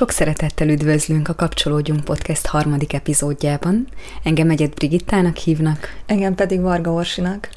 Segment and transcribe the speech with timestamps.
[0.00, 3.86] Sok szeretettel üdvözlünk a Kapcsolódjunk Podcast harmadik epizódjában.
[4.22, 5.88] Engem egyet Brigittának hívnak.
[6.06, 7.48] Engem pedig Varga Orsinak.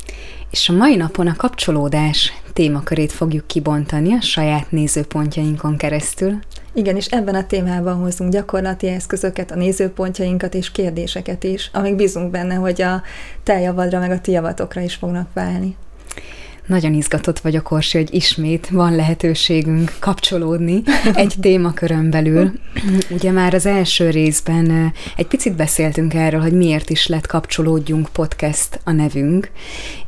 [0.52, 6.40] És a mai napon a kapcsolódás témakörét fogjuk kibontani a saját nézőpontjainkon keresztül.
[6.74, 12.32] Igen, és ebben a témában hozunk gyakorlati eszközöket, a nézőpontjainkat és kérdéseket is, amik bízunk
[12.32, 13.02] benne, hogy a
[13.44, 15.76] te javadra meg a ti javatokra is fognak válni.
[16.66, 22.52] Nagyon izgatott vagyok, Orsi, hogy ismét van lehetőségünk kapcsolódni egy témakörön belül.
[23.16, 28.80] Ugye már az első részben egy picit beszéltünk erről, hogy miért is lett Kapcsolódjunk podcast
[28.84, 29.52] a nevünk,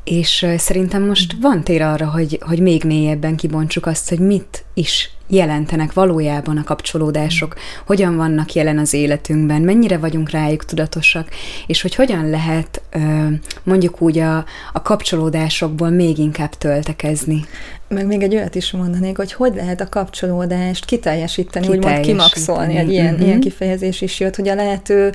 [0.05, 5.09] és szerintem most van tér arra, hogy, hogy még mélyebben kibontsuk azt, hogy mit is
[5.27, 7.55] jelentenek valójában a kapcsolódások,
[7.85, 11.29] hogyan vannak jelen az életünkben, mennyire vagyunk rájuk tudatosak,
[11.67, 12.81] és hogy hogyan lehet
[13.63, 14.37] mondjuk úgy a,
[14.73, 17.45] a kapcsolódásokból még inkább töltekezni.
[17.87, 22.91] Meg még egy olyat is mondanék, hogy hogy lehet a kapcsolódást kiteljesíteni, úgymond kimaxolni, egy
[22.91, 23.23] ilyen, mm-hmm.
[23.23, 25.13] ilyen kifejezés is jött, hogy a lehető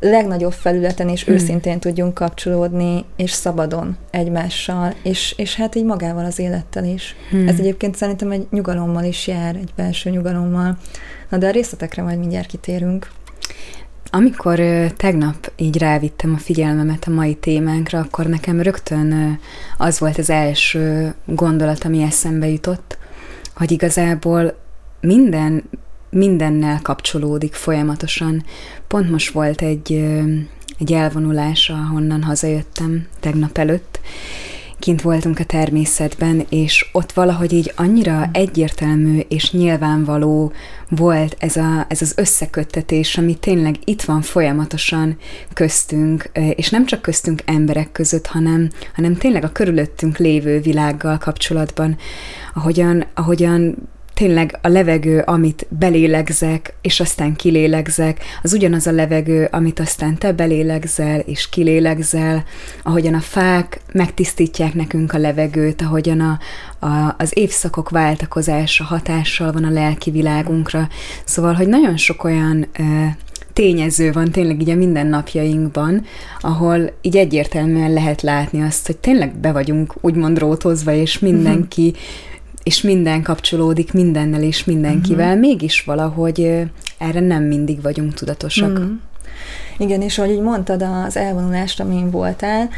[0.00, 1.34] legnagyobb felületen és hmm.
[1.34, 7.16] őszintén tudjunk kapcsolódni, és szabadon egymással, és, és hát így magával az élettel is.
[7.30, 7.48] Hmm.
[7.48, 10.78] Ez egyébként szerintem egy nyugalommal is jár, egy belső nyugalommal.
[11.28, 13.10] Na de a részletekre majd mindjárt kitérünk.
[14.12, 19.30] Amikor ö, tegnap így rávittem a figyelmemet a mai témánkra, akkor nekem rögtön ö,
[19.76, 22.98] az volt az első gondolat, ami eszembe jutott,
[23.54, 24.58] hogy igazából
[25.00, 25.64] minden
[26.10, 28.44] mindennel kapcsolódik folyamatosan.
[28.86, 29.92] Pont most volt egy,
[30.78, 34.00] egy elvonulás, ahonnan hazajöttem tegnap előtt,
[34.80, 40.52] kint voltunk a természetben, és ott valahogy így annyira egyértelmű és nyilvánvaló
[40.88, 45.16] volt ez, a, ez az összeköttetés, ami tényleg itt van folyamatosan
[45.52, 51.96] köztünk, és nem csak köztünk emberek között, hanem, hanem tényleg a körülöttünk lévő világgal kapcsolatban,
[52.54, 53.88] ahogyan, ahogyan
[54.20, 60.32] tényleg a levegő, amit belélegzek, és aztán kilélegzek, az ugyanaz a levegő, amit aztán te
[60.32, 62.44] belélegzel, és kilélegzel,
[62.82, 66.38] ahogyan a fák megtisztítják nekünk a levegőt, ahogyan a,
[66.86, 70.88] a, az évszakok váltakozása hatással van a lelki világunkra.
[71.24, 73.16] Szóval, hogy nagyon sok olyan e,
[73.52, 76.04] tényező van tényleg így a mindennapjainkban,
[76.40, 82.28] ahol így egyértelműen lehet látni azt, hogy tényleg be vagyunk úgymond rótozva, és mindenki uh-huh
[82.70, 85.40] és minden kapcsolódik mindennel és mindenkivel, uh-huh.
[85.40, 86.62] mégis valahogy
[86.98, 88.70] erre nem mindig vagyunk tudatosak.
[88.70, 88.90] Uh-huh.
[89.78, 92.68] Igen, és ahogy így mondtad az elvonulást, amin voltál,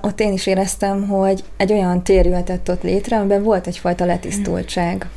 [0.00, 5.08] ott én is éreztem, hogy egy olyan tér jöhetett ott létre, amiben volt egyfajta letisztultság,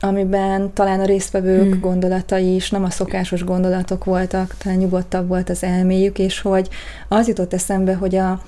[0.00, 1.80] amiben talán a résztvevők hmm.
[1.80, 6.68] gondolatai is nem a szokásos gondolatok voltak, talán nyugodtabb volt az elméjük, és hogy
[7.08, 8.42] az jutott eszembe, hogy a,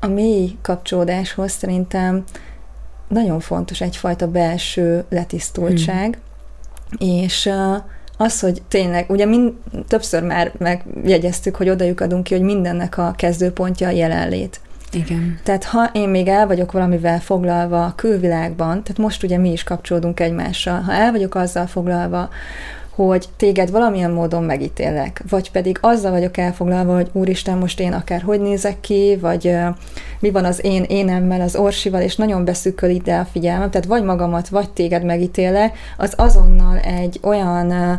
[0.00, 2.24] a mély kapcsolódáshoz szerintem
[3.08, 6.18] nagyon fontos egyfajta belső letisztultság,
[6.98, 7.08] hmm.
[7.08, 7.50] és
[8.16, 9.52] az, hogy tényleg, ugye mind,
[9.88, 14.60] többször már megjegyeztük, hogy odajuk adunk ki, hogy mindennek a kezdőpontja a jelenlét.
[14.92, 15.38] Igen.
[15.42, 19.64] Tehát ha én még el vagyok valamivel foglalva a külvilágban, tehát most ugye mi is
[19.64, 22.28] kapcsolódunk egymással, ha el vagyok azzal foglalva,
[22.96, 28.22] hogy téged valamilyen módon megítélek, vagy pedig azzal vagyok elfoglalva, hogy úristen, most én akár
[28.22, 29.66] hogy nézek ki, vagy uh,
[30.20, 34.04] mi van az én énemmel, az orsival, és nagyon beszűköl ide a figyelmem, tehát vagy
[34.04, 37.98] magamat, vagy téged megítéle, az azonnal egy olyan, uh, uh,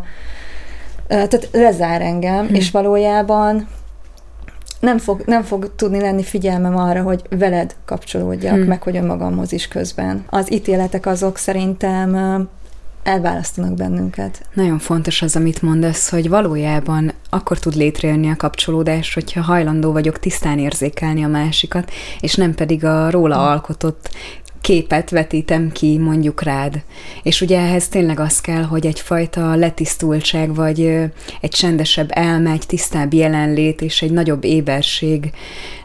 [1.07, 2.55] tehát lezár engem, hmm.
[2.55, 3.67] és valójában
[4.79, 8.67] nem fog, nem fog tudni lenni figyelmem arra, hogy veled kapcsolódjak, hmm.
[8.67, 10.25] meg hogy önmagamhoz is közben.
[10.29, 12.15] Az ítéletek azok szerintem
[13.07, 14.41] elválasztanak bennünket.
[14.53, 20.19] Nagyon fontos az, amit mondasz, hogy valójában akkor tud létrejönni a kapcsolódás, hogyha hajlandó vagyok
[20.19, 24.09] tisztán érzékelni a másikat, és nem pedig a róla alkotott
[24.61, 26.83] képet vetítem ki mondjuk rád.
[27.23, 30.79] És ugye ehhez tényleg az kell, hogy egyfajta letisztultság, vagy
[31.41, 35.31] egy csendesebb elme, egy tisztább jelenlét és egy nagyobb éberség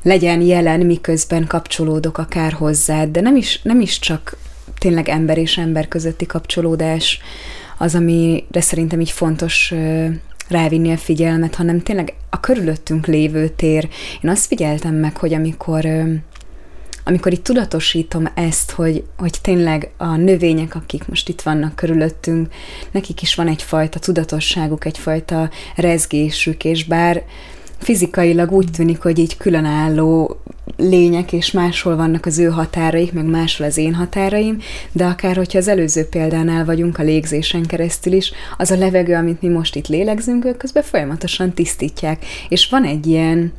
[0.03, 4.37] legyen jelen, miközben kapcsolódok akár hozzád, de nem is, nem is csak
[4.79, 7.21] tényleg ember és ember közötti kapcsolódás
[7.79, 9.75] az, amire szerintem így fontos
[10.49, 13.89] rávinni a figyelmet, hanem tényleg a körülöttünk lévő tér.
[14.23, 15.87] Én azt figyeltem meg, hogy amikor
[17.05, 22.49] amikor itt tudatosítom ezt, hogy, hogy tényleg a növények, akik most itt vannak körülöttünk,
[22.91, 27.25] nekik is van egyfajta tudatosságuk, egyfajta rezgésük, és bár
[27.79, 30.41] fizikailag úgy tűnik, hogy így különálló
[30.89, 34.59] lények, és máshol vannak az ő határaik, meg máshol az én határaim,
[34.93, 39.43] de akár hogyha az előző példánál vagyunk a légzésen keresztül is, az a levegő, amit
[39.43, 42.25] mi most itt lélegzünk, ők közben folyamatosan tisztítják.
[42.49, 43.53] És van egy ilyen,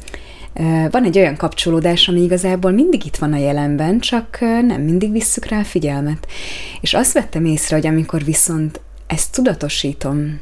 [0.91, 5.45] van egy olyan kapcsolódás, ami igazából mindig itt van a jelenben, csak nem mindig visszük
[5.45, 6.27] rá a figyelmet.
[6.81, 10.39] És azt vettem észre, hogy amikor viszont ezt tudatosítom,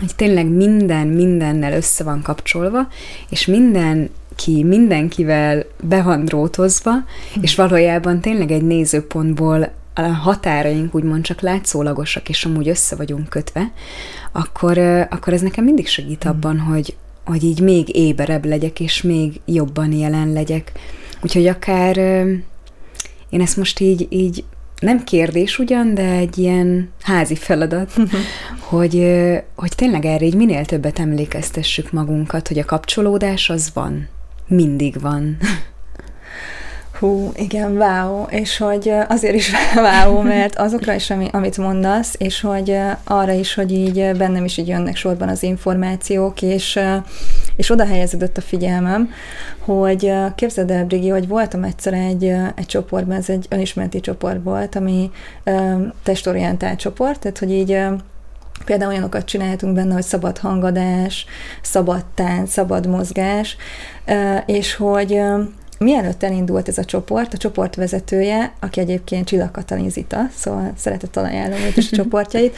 [0.00, 2.88] hogy tényleg minden mindennel össze van kapcsolva,
[3.30, 7.42] és minden ki mindenkivel be van drótozva, hm.
[7.42, 13.72] és valójában tényleg egy nézőpontból a határaink úgymond csak látszólagosak, és amúgy össze vagyunk kötve,
[14.32, 14.78] akkor,
[15.10, 16.28] akkor ez nekem mindig segít hm.
[16.28, 20.72] abban, hogy, hogy így még éberebb legyek, és még jobban jelen legyek.
[21.22, 21.96] Úgyhogy akár
[23.28, 24.44] én ezt most így, így
[24.80, 27.92] nem kérdés ugyan, de egy ilyen házi feladat,
[28.68, 29.16] hogy,
[29.54, 34.08] hogy tényleg erre így minél többet emlékeztessük magunkat, hogy a kapcsolódás az van.
[34.46, 35.36] Mindig van.
[36.98, 42.40] Hú, igen, wow, és hogy azért is wow, mert azokra is, ami, amit mondasz, és
[42.40, 46.78] hogy arra is, hogy így bennem is így jönnek sorban az információk, és,
[47.56, 49.10] és oda helyeződött a figyelmem,
[49.58, 54.76] hogy képzeld el, Brigi, hogy voltam egyszer egy, egy csoportban, ez egy önismereti csoport volt,
[54.76, 55.10] ami
[56.02, 57.78] testorientált csoport, tehát hogy így
[58.64, 61.26] Például olyanokat csináltunk benne, hogy szabad hangadás,
[61.62, 63.56] szabad tánc, szabad mozgás,
[64.46, 65.20] és hogy
[65.78, 71.16] mielőtt elindult ez a csoport, a csoport vezetője, aki egyébként Csillag Katalin Zita, szóval szeretett
[71.16, 72.56] ajánlom őt is a csoportjait,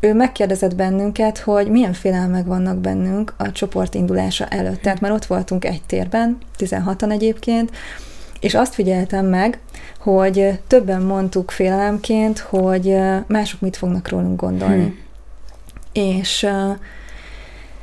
[0.00, 4.80] ő megkérdezett bennünket, hogy milyen félelmek vannak bennünk a csoport indulása előtt.
[4.80, 7.70] Tehát már ott voltunk egy térben, 16-an egyébként,
[8.40, 9.58] és azt figyeltem meg,
[9.98, 12.96] hogy többen mondtuk félelemként, hogy
[13.26, 14.82] mások mit fognak rólunk gondolni.
[14.82, 15.06] Hmm.
[15.98, 16.46] És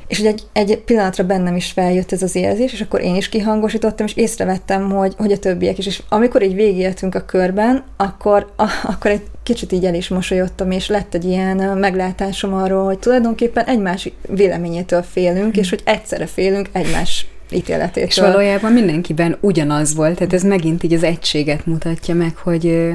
[0.08, 4.06] és egy, egy pillanatra bennem is feljött ez az érzés, és akkor én is kihangosítottam,
[4.06, 5.86] és észrevettem, hogy, hogy a többiek is.
[5.86, 10.70] És amikor így végigéltünk a körben, akkor, a, akkor egy kicsit így el is mosolyodtam,
[10.70, 15.58] és lett egy ilyen meglátásom arról, hogy tulajdonképpen egymás véleményétől félünk, hm.
[15.58, 18.08] és hogy egyszerre félünk egymás ítéletétől.
[18.08, 22.92] És valójában mindenkiben ugyanaz volt, tehát ez megint így az egységet mutatja meg, hogy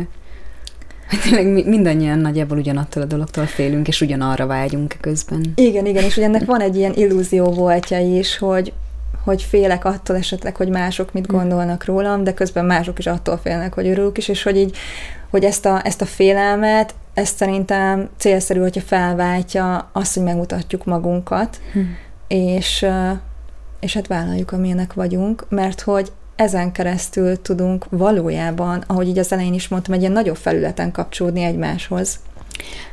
[1.12, 5.52] hogy tényleg mindannyian nagyjából ugyanattól a dologtól félünk, és ugyanarra vágyunk közben.
[5.56, 8.74] Igen, igen, és ugye ennek van egy ilyen illúzió voltja is, hogy,
[9.24, 11.36] hogy félek attól esetleg, hogy mások mit hm.
[11.36, 14.78] gondolnak rólam, de közben mások is attól félnek, hogy örülök is, és hogy így,
[15.30, 21.60] hogy ezt a, ezt a félelmet, ezt szerintem célszerű, hogyha felváltja azt, hogy megmutatjuk magunkat,
[21.74, 21.80] hm.
[22.28, 22.86] és,
[23.80, 26.12] és hát vállaljuk, amilyenek vagyunk, mert hogy
[26.42, 31.44] ezen keresztül tudunk valójában, ahogy így az elején is mondtam, egy ilyen nagyobb felületen kapcsolódni
[31.44, 32.20] egymáshoz.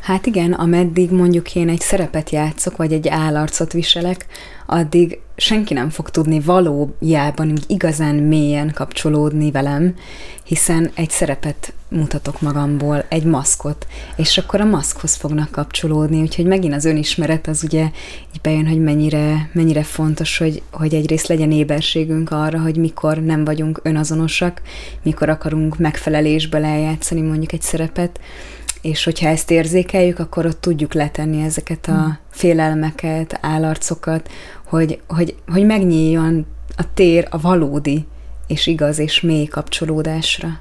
[0.00, 4.27] Hát igen, ameddig mondjuk én egy szerepet játszok, vagy egy állarcot viselek,
[4.67, 9.94] addig senki nem fog tudni valójában igazán mélyen kapcsolódni velem,
[10.44, 13.87] hiszen egy szerepet mutatok magamból, egy maszkot,
[14.17, 17.82] és akkor a maszkhoz fognak kapcsolódni, úgyhogy megint az önismeret az ugye
[18.35, 23.44] így bejön, hogy mennyire, mennyire fontos, hogy, hogy egyrészt legyen éberségünk arra, hogy mikor nem
[23.44, 24.62] vagyunk önazonosak,
[25.02, 28.20] mikor akarunk megfelelésbe eljátszani mondjuk egy szerepet,
[28.80, 32.19] és hogyha ezt érzékeljük, akkor ott tudjuk letenni ezeket a hmm.
[32.30, 34.30] félelmeket, állarcokat,
[34.64, 36.46] hogy, hogy, hogy megnyíljon
[36.76, 38.06] a tér a valódi
[38.46, 40.60] és igaz és mély kapcsolódásra.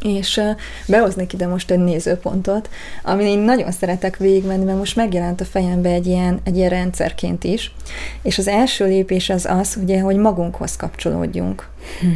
[0.00, 0.40] És
[0.86, 2.70] behoznék ide most egy nézőpontot,
[3.02, 7.44] amin én nagyon szeretek végigmenni, mert most megjelent a fejembe egy ilyen, egy ilyen rendszerként
[7.44, 7.74] is.
[8.22, 11.68] És az első lépés az az, ugye, hogy magunkhoz kapcsolódjunk.
[12.00, 12.08] Hm.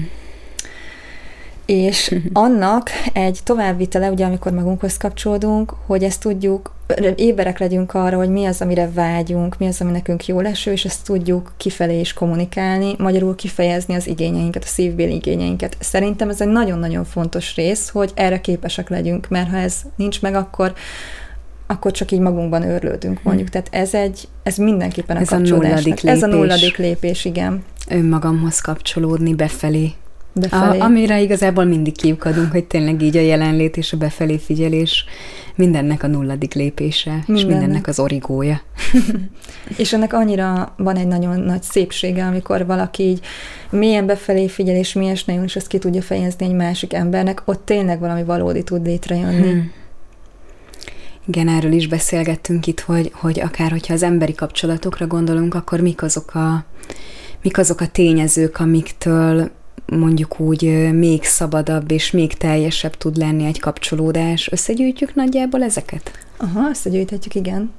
[1.67, 6.75] És annak egy továbbvitele, ugye amikor magunkhoz kapcsolódunk, hogy ezt tudjuk,
[7.17, 10.85] éberek legyünk arra, hogy mi az, amire vágyunk, mi az, ami nekünk jó leső, és
[10.85, 15.77] ezt tudjuk kifelé is kommunikálni, magyarul kifejezni az igényeinket, a szívbéli igényeinket.
[15.81, 20.35] Szerintem ez egy nagyon-nagyon fontos rész, hogy erre képesek legyünk, mert ha ez nincs meg,
[20.35, 20.73] akkor
[21.67, 23.49] akkor csak így magunkban őrlődünk, mondjuk.
[23.49, 25.79] Tehát ez egy, ez mindenképpen a ez kapcsolódásnak.
[25.79, 26.23] A nulladik lépés.
[26.23, 27.65] Ez a nulladik lépés, igen.
[27.89, 29.93] Önmagamhoz kapcsolódni befelé.
[30.35, 30.79] Befelé.
[30.79, 35.05] A, amire igazából mindig kiukadunk, hogy tényleg így a jelenlét és a befelé figyelés
[35.55, 37.37] mindennek a nulladik lépése, mindennek.
[37.37, 38.61] és mindennek az origója.
[39.77, 43.21] és ennek annyira van egy nagyon nagy szépsége, amikor valaki így
[43.71, 47.65] milyen befelé figyel, és milyen nagyon, és ezt ki tudja fejezni egy másik embernek, ott
[47.65, 49.51] tényleg valami valódi tud létrejönni.
[49.51, 49.73] Hmm.
[51.27, 56.03] Igen, erről is beszélgettünk itt, hogy, hogy akár hogyha az emberi kapcsolatokra gondolunk, akkor mik
[56.03, 56.65] azok a,
[57.43, 59.51] mik azok a tényezők, amiktől
[59.99, 64.53] mondjuk úgy még szabadabb és még teljesebb tud lenni egy kapcsolódás.
[64.53, 66.11] Összegyűjtjük nagyjából ezeket?
[66.37, 67.73] Aha, összegyűjthetjük, igen.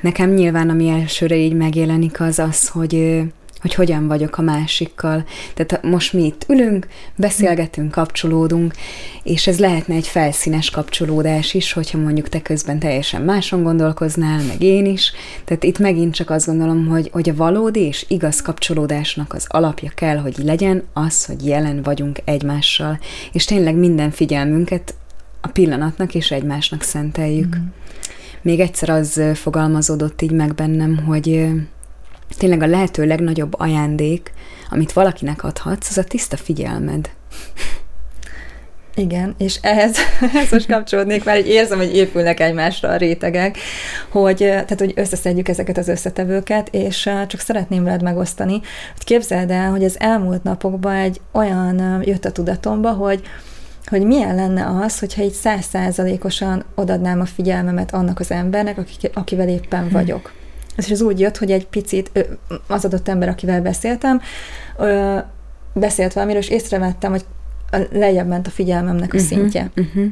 [0.00, 3.22] Nekem nyilván, ami elsőre így megjelenik, az az, hogy
[3.64, 5.24] hogy hogyan vagyok a másikkal.
[5.54, 8.74] Tehát most mi itt ülünk, beszélgetünk, kapcsolódunk,
[9.22, 14.62] és ez lehetne egy felszínes kapcsolódás is, hogyha mondjuk te közben teljesen máson gondolkoznál, meg
[14.62, 15.12] én is.
[15.44, 19.90] Tehát itt megint csak azt gondolom, hogy, hogy a valódi és igaz kapcsolódásnak az alapja
[19.94, 22.98] kell, hogy legyen az, hogy jelen vagyunk egymással,
[23.32, 24.94] és tényleg minden figyelmünket
[25.40, 27.56] a pillanatnak és egymásnak szenteljük.
[27.56, 27.62] Mm.
[28.42, 31.46] még egyszer az fogalmazódott így meg bennem, hogy
[32.38, 34.32] tényleg a lehető legnagyobb ajándék,
[34.70, 37.10] amit valakinek adhatsz, az a tiszta figyelmed.
[38.96, 39.96] Igen, és ehhez,
[40.32, 43.58] ehhez most kapcsolódnék, mert így érzem, hogy épülnek egymásra a rétegek,
[44.08, 48.60] hogy, tehát, hogy összeszedjük ezeket az összetevőket, és csak szeretném veled megosztani,
[48.92, 53.22] hogy képzeld el, hogy az elmúlt napokban egy olyan jött a tudatomba, hogy
[53.86, 59.48] hogy milyen lenne az, hogyha így százszázalékosan odadnám a figyelmemet annak az embernek, akik, akivel
[59.48, 59.92] éppen hm.
[59.92, 60.32] vagyok.
[60.76, 62.28] És ez úgy jött, hogy egy picit
[62.66, 64.20] az adott ember, akivel beszéltem,
[65.72, 67.24] beszélt valamiről, és észrevettem, hogy
[67.92, 69.70] lejjebb ment a figyelmemnek a uh-huh, szintje.
[69.76, 70.06] Uh-huh.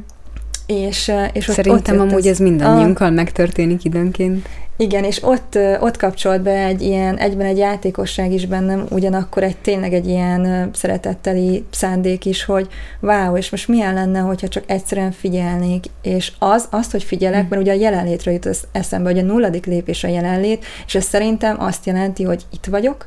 [0.65, 3.11] És, és ott, Szerintem ott amúgy ez mindannyiunkkal a...
[3.11, 4.47] megtörténik időnként.
[4.77, 9.57] Igen, és ott, ott kapcsolt be egy ilyen, egyben egy játékosság is bennem, ugyanakkor egy
[9.57, 12.67] tényleg egy ilyen szeretetteli szándék is, hogy
[12.99, 17.47] wow, és most milyen lenne, hogyha csak egyszerűen figyelnék, és az, azt, hogy figyelek, mm.
[17.49, 21.05] mert ugye a jelenlétre jut az eszembe, hogy a nulladik lépés a jelenlét, és ez
[21.05, 23.05] szerintem azt jelenti, hogy itt vagyok,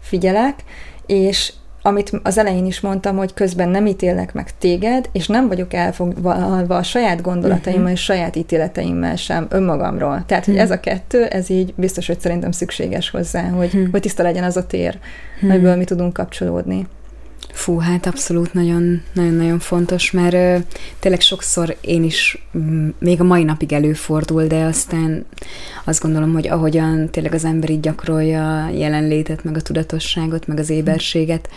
[0.00, 0.64] figyelek,
[1.06, 1.52] és
[1.88, 6.76] amit az elején is mondtam, hogy közben nem ítélek meg téged, és nem vagyok elfogva
[6.76, 7.98] a saját gondolataimmal uh-huh.
[7.98, 10.24] és saját ítéleteimmel sem önmagamról.
[10.26, 10.70] Tehát, hogy uh-huh.
[10.70, 13.90] ez a kettő, ez így biztos, hogy szerintem szükséges hozzá, hogy, uh-huh.
[13.90, 14.98] hogy tiszta legyen az a tér,
[15.34, 15.50] uh-huh.
[15.50, 16.86] amiből mi tudunk kapcsolódni.
[17.58, 20.56] Fú, hát abszolút nagyon-nagyon fontos, mert ö,
[20.98, 25.24] tényleg sokszor én is m- még a mai napig előfordul, de aztán
[25.84, 30.58] azt gondolom, hogy ahogyan tényleg az ember így gyakorolja a jelenlétet, meg a tudatosságot, meg
[30.58, 31.48] az éberséget,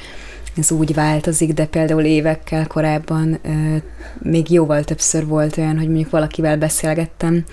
[0.58, 3.76] ez úgy változik, de például évekkel korábban ö,
[4.22, 7.44] még jóval többször volt olyan, hogy mondjuk valakivel beszélgettem,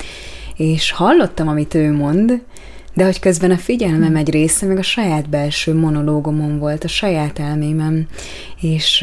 [0.56, 2.40] és hallottam, amit ő mond,
[2.94, 7.38] de hogy közben a figyelmem egy része meg a saját belső monológomon volt, a saját
[7.38, 8.06] elmémem,
[8.60, 9.02] és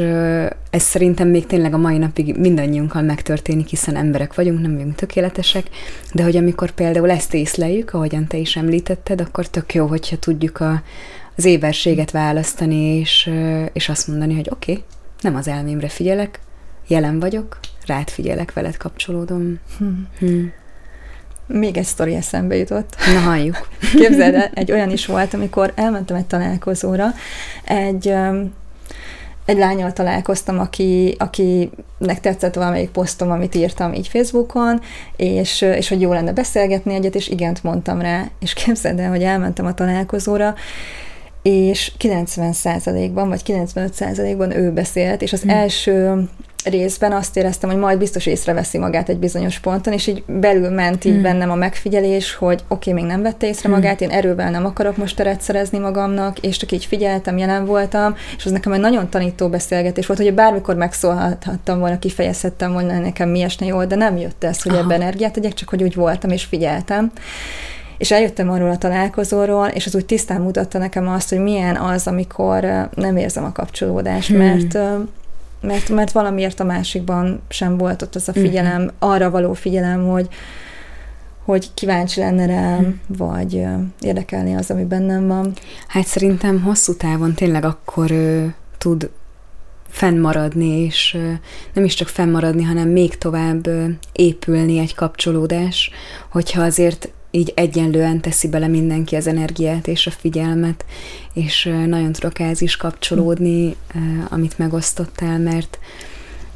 [0.70, 5.68] ez szerintem még tényleg a mai napig mindannyiunkkal megtörténik, hiszen emberek vagyunk, nem vagyunk tökéletesek,
[6.14, 10.60] de hogy amikor például ezt észleljük, ahogyan te is említetted, akkor tök jó, hogyha tudjuk
[10.60, 10.84] a,
[11.38, 13.30] az éberséget választani, és,
[13.74, 14.84] és azt mondani, hogy oké, okay,
[15.22, 16.40] nem az elmémre figyelek,
[16.88, 19.60] jelen vagyok, rád figyelek, veled kapcsolódom.
[19.78, 20.08] Hmm.
[20.20, 20.52] Hmm.
[21.48, 22.96] Még egy sztori eszembe jutott.
[23.14, 23.68] Na, halljuk.
[24.00, 27.14] Képzeld el, egy olyan is volt, amikor elmentem egy találkozóra,
[27.64, 28.14] egy,
[29.46, 34.82] egy lányal találkoztam, aki, akinek tetszett valamelyik posztom, amit írtam így Facebookon,
[35.16, 39.24] és, és hogy jó lenne beszélgetni egyet, és igent mondtam rá, és képzeld el, hogy
[39.24, 40.56] elmentem a találkozóra,
[41.42, 45.50] és 90%-ban, vagy 95%-ban ő beszélt, és az hmm.
[45.50, 46.28] első
[46.66, 51.06] részben azt éreztem, hogy majd biztos észreveszi magát egy bizonyos ponton, és így belül ment
[51.06, 51.22] így hmm.
[51.22, 53.78] bennem a megfigyelés, hogy oké, okay, még nem vette észre hmm.
[53.78, 58.16] magát, én erővel nem akarok most teret szerezni magamnak, és csak így figyeltem, jelen voltam,
[58.38, 63.30] és az nekem egy nagyon tanító beszélgetés volt, hogy bármikor megszólhattam volna, kifejezhettem volna nekem
[63.30, 64.82] mi esne jól, de nem jött ez, hogy Aha.
[64.82, 67.12] ebben energiát tegyek, csak hogy úgy voltam és figyeltem.
[67.98, 72.08] És eljöttem arról a találkozóról, és az úgy tisztán mutatta nekem azt, hogy milyen az,
[72.08, 74.38] amikor nem érzem a kapcsolódást, hmm.
[74.38, 74.78] mert
[75.62, 78.94] mert, mert valamiért a másikban sem volt ott az a figyelem, uh-huh.
[79.00, 80.28] arra való figyelem, hogy,
[81.44, 82.96] hogy kíváncsi lenne rám, uh-huh.
[83.18, 83.66] vagy
[84.00, 85.54] érdekelni az, ami bennem van.
[85.88, 88.46] Hát szerintem hosszú távon tényleg akkor uh,
[88.78, 89.10] tud
[89.88, 91.32] fennmaradni, és uh,
[91.74, 95.92] nem is csak fennmaradni, hanem még tovább uh, épülni egy kapcsolódás,
[96.30, 100.86] hogyha azért így egyenlően teszi bele mindenki az energiát és a figyelmet,
[101.34, 103.76] és nagyon tudok ez is kapcsolódni,
[104.30, 105.80] amit megosztottál, mert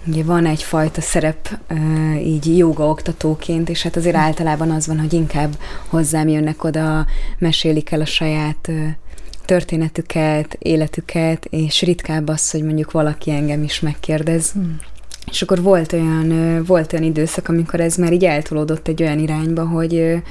[0.06, 1.60] ugye van egyfajta szerep
[2.24, 5.58] így joga oktatóként, és hát azért általában az van, hogy inkább
[5.88, 7.06] hozzám jönnek oda,
[7.38, 8.72] mesélik el a saját
[9.46, 14.52] történetüket, életüket, és ritkább az, hogy mondjuk valaki engem is megkérdez.
[14.52, 14.78] Hmm.
[15.32, 19.66] És akkor volt olyan, volt olyan időszak, amikor ez már így eltolódott egy olyan irányba,
[19.66, 20.22] hogy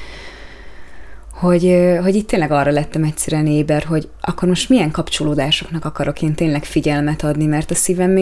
[1.40, 6.34] hogy, hogy itt tényleg arra lettem egyszerűen éber, hogy akkor most milyen kapcsolódásoknak akarok én
[6.34, 8.16] tényleg figyelmet adni, mert a szívem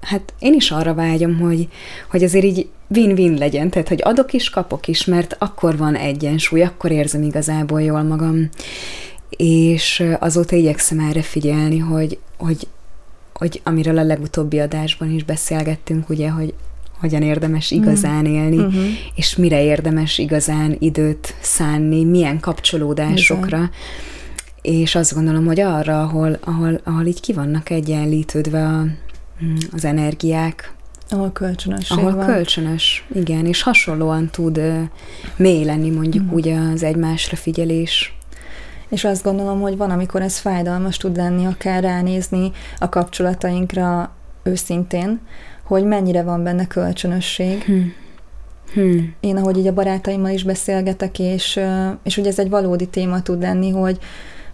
[0.00, 1.68] hát én is arra vágyom, hogy,
[2.10, 6.62] hogy azért így win-win legyen, tehát hogy adok is, kapok is, mert akkor van egyensúly,
[6.62, 8.48] akkor érzem igazából jól magam.
[9.36, 12.66] És azóta igyekszem erre figyelni, hogy, hogy,
[13.32, 16.54] hogy amiről a legutóbbi adásban is beszélgettünk, ugye, hogy
[17.02, 18.82] hogyan érdemes igazán élni, uh-huh.
[19.14, 23.56] és mire érdemes igazán időt szánni, milyen kapcsolódásokra.
[23.56, 23.70] Igen.
[24.62, 28.82] És azt gondolom, hogy arra, ahol, ahol, ahol így ki vannak egyenlítődve a,
[29.44, 30.74] mm, az energiák,
[31.08, 31.90] ahol kölcsönös.
[31.90, 32.26] Ahol van.
[32.26, 34.82] kölcsönös, igen, és hasonlóan tud uh,
[35.36, 36.38] mély lenni mondjuk uh-huh.
[36.38, 38.14] úgy az egymásra figyelés.
[38.88, 45.20] És azt gondolom, hogy van, amikor ez fájdalmas tud lenni, akár ránézni a kapcsolatainkra őszintén,
[45.62, 47.62] hogy mennyire van benne kölcsönösség.
[47.62, 47.80] Hm.
[48.72, 49.14] Hmm.
[49.20, 51.60] Én, ahogy így a barátaimmal is beszélgetek, és,
[52.02, 53.98] és hogy ez egy valódi téma tud lenni, hogy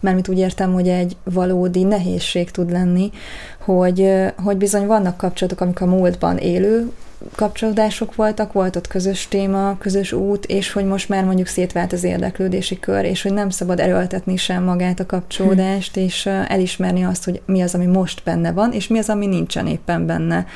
[0.01, 3.11] mármint úgy értem, hogy egy valódi nehézség tud lenni,
[3.59, 6.91] hogy, hogy bizony vannak kapcsolatok, amik a múltban élő
[7.35, 12.05] kapcsolódások voltak, volt ott közös téma, közös út, és hogy most már mondjuk szétvált az
[12.05, 16.01] érdeklődési kör, és hogy nem szabad erőltetni sem magát a kapcsolódást, hm.
[16.01, 19.67] és elismerni azt, hogy mi az, ami most benne van, és mi az, ami nincsen
[19.67, 20.47] éppen benne.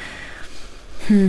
[1.07, 1.27] Hm.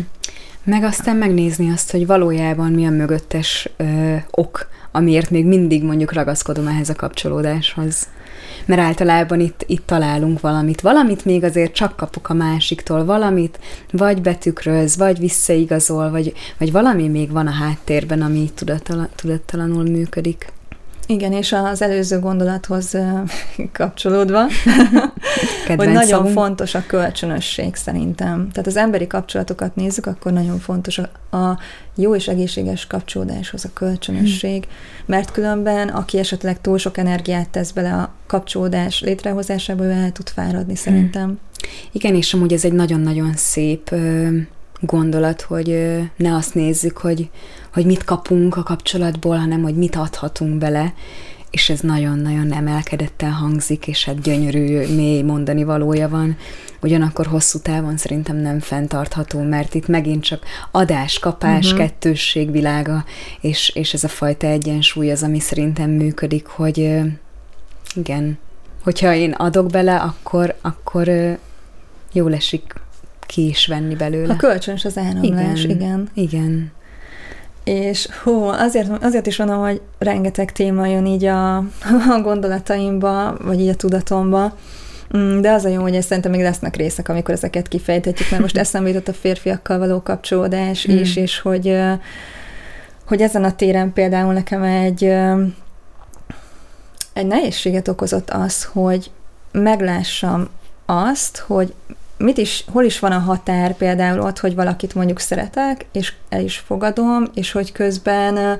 [0.63, 6.13] Meg aztán megnézni azt, hogy valójában mi a mögöttes ö, ok, amiért még mindig mondjuk
[6.13, 8.07] ragaszkodom ehhez a kapcsolódáshoz.
[8.65, 10.81] Mert általában itt, itt találunk valamit.
[10.81, 13.59] Valamit még azért csak kapok a másiktól, valamit
[13.91, 20.51] vagy betükröz, vagy visszaigazol, vagy, vagy valami még van a háttérben, ami tudattalan, tudattalanul működik.
[21.13, 22.97] Igen, és az előző gondolathoz
[23.71, 24.45] kapcsolódva,
[25.67, 26.33] hogy nagyon szavunk.
[26.33, 28.49] fontos a kölcsönösség szerintem.
[28.51, 31.59] Tehát az emberi kapcsolatokat nézzük, akkor nagyon fontos a, a
[31.95, 34.67] jó és egészséges kapcsolódáshoz a kölcsönösség,
[35.05, 40.29] mert különben, aki esetleg túl sok energiát tesz bele a kapcsolódás létrehozásába, ő el tud
[40.29, 41.39] fáradni szerintem.
[41.91, 43.95] Igen, és amúgy ez egy nagyon-nagyon szép
[44.79, 47.29] gondolat, hogy ne azt nézzük, hogy,
[47.73, 50.93] hogy mit kapunk a kapcsolatból, hanem hogy mit adhatunk bele,
[51.53, 56.37] és ez nagyon-nagyon emelkedettel hangzik, és hát gyönyörű, mély mondani valója van,
[56.81, 61.79] ugyanakkor hosszú távon szerintem nem fenntartható, mert itt megint csak adás, kapás, uh-huh.
[61.79, 63.05] kettősség világa,
[63.41, 66.99] és, és ez a fajta egyensúly az, ami szerintem működik, hogy
[67.95, 68.37] igen,
[68.83, 71.09] hogyha én adok bele, akkor, akkor
[72.13, 72.73] jó esik
[73.25, 74.33] ki is venni belőle.
[74.33, 75.77] A kölcsönös az áramlás, igen.
[75.77, 76.09] Igen.
[76.13, 76.71] igen.
[77.63, 81.57] És hú, azért, azért is mondom, hogy rengeteg téma jön így a,
[82.15, 84.57] a gondolataimba, vagy így a tudatomba,
[85.17, 88.57] mm, de az a jó, hogy szerintem még lesznek részek, amikor ezeket kifejtetjük, mert most
[88.63, 90.97] eszembe jutott a férfiakkal való kapcsolódás hmm.
[90.97, 91.77] is, és hogy,
[93.05, 95.03] hogy ezen a téren például nekem egy,
[97.13, 99.11] egy nehézséget okozott az, hogy
[99.51, 100.49] meglássam
[100.85, 101.73] azt, hogy
[102.17, 106.41] mit is, hol is van a határ például ott, hogy valakit mondjuk szeretek, és el
[106.41, 108.59] is fogadom, és hogy közben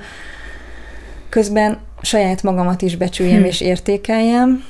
[1.34, 3.46] közben saját magamat is becsüljem hm.
[3.46, 4.64] és értékeljem.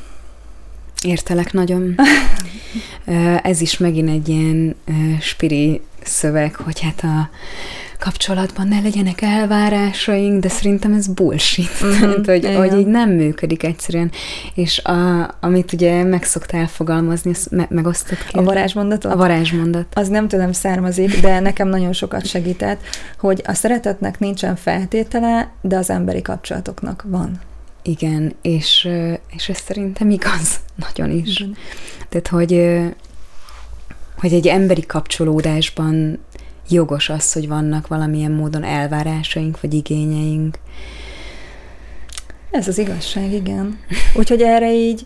[1.02, 1.96] Értelek nagyon.
[3.44, 4.76] Ez is megint egy ilyen
[5.22, 7.30] spiri szöveg, hogy hát a
[8.04, 11.84] kapcsolatban ne legyenek elvárásaink, de szerintem ez bullshit.
[11.84, 14.12] Mm-hmm, Tehát, hogy, hogy így nem működik egyszerűen.
[14.54, 18.38] És a, amit ugye meg szoktál fogalmazni, azt me- megosztott ki.
[18.38, 19.12] A varázsmondatot?
[19.12, 19.86] A varázsmondat.
[19.94, 22.82] Az nem tőlem származik, de nekem nagyon sokat segített,
[23.20, 27.40] hogy a szeretetnek nincsen feltétele, de az emberi kapcsolatoknak van.
[27.82, 28.90] Igen, és,
[29.36, 31.40] és ez szerintem igaz, nagyon is.
[31.40, 31.56] Igen.
[32.10, 32.80] Tehát, hogy,
[34.18, 36.20] hogy egy emberi kapcsolódásban
[36.70, 40.60] jogos az, hogy vannak valamilyen módon elvárásaink, vagy igényeink.
[42.52, 43.80] Ez az igazság, igen.
[44.16, 45.06] Úgyhogy erre így,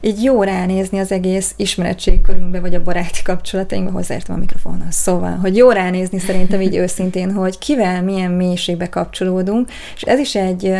[0.00, 4.94] így jó ránézni az egész ismeretségkörünkbe, vagy a baráti kapcsolatainkba, hozzáértem a mikrofonhoz.
[4.94, 10.34] Szóval, hogy jó ránézni szerintem így őszintén, hogy kivel milyen mélységbe kapcsolódunk, és ez is
[10.34, 10.74] egy,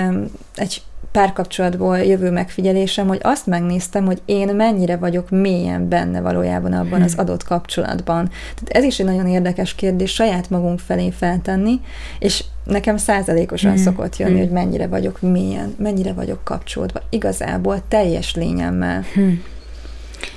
[0.55, 6.95] egy párkapcsolatból jövő megfigyelésem, hogy azt megnéztem, hogy én mennyire vagyok mélyen benne valójában abban
[6.95, 7.03] hmm.
[7.03, 8.29] az adott kapcsolatban.
[8.29, 11.81] Tehát ez is egy nagyon érdekes kérdés saját magunk felé feltenni,
[12.19, 13.83] és nekem százalékosan hmm.
[13.83, 14.41] szokott jönni, hmm.
[14.41, 17.01] hogy mennyire vagyok mélyen, mennyire vagyok kapcsolódva.
[17.11, 19.05] Igazából teljes lényemmel.
[19.15, 19.43] Hmm.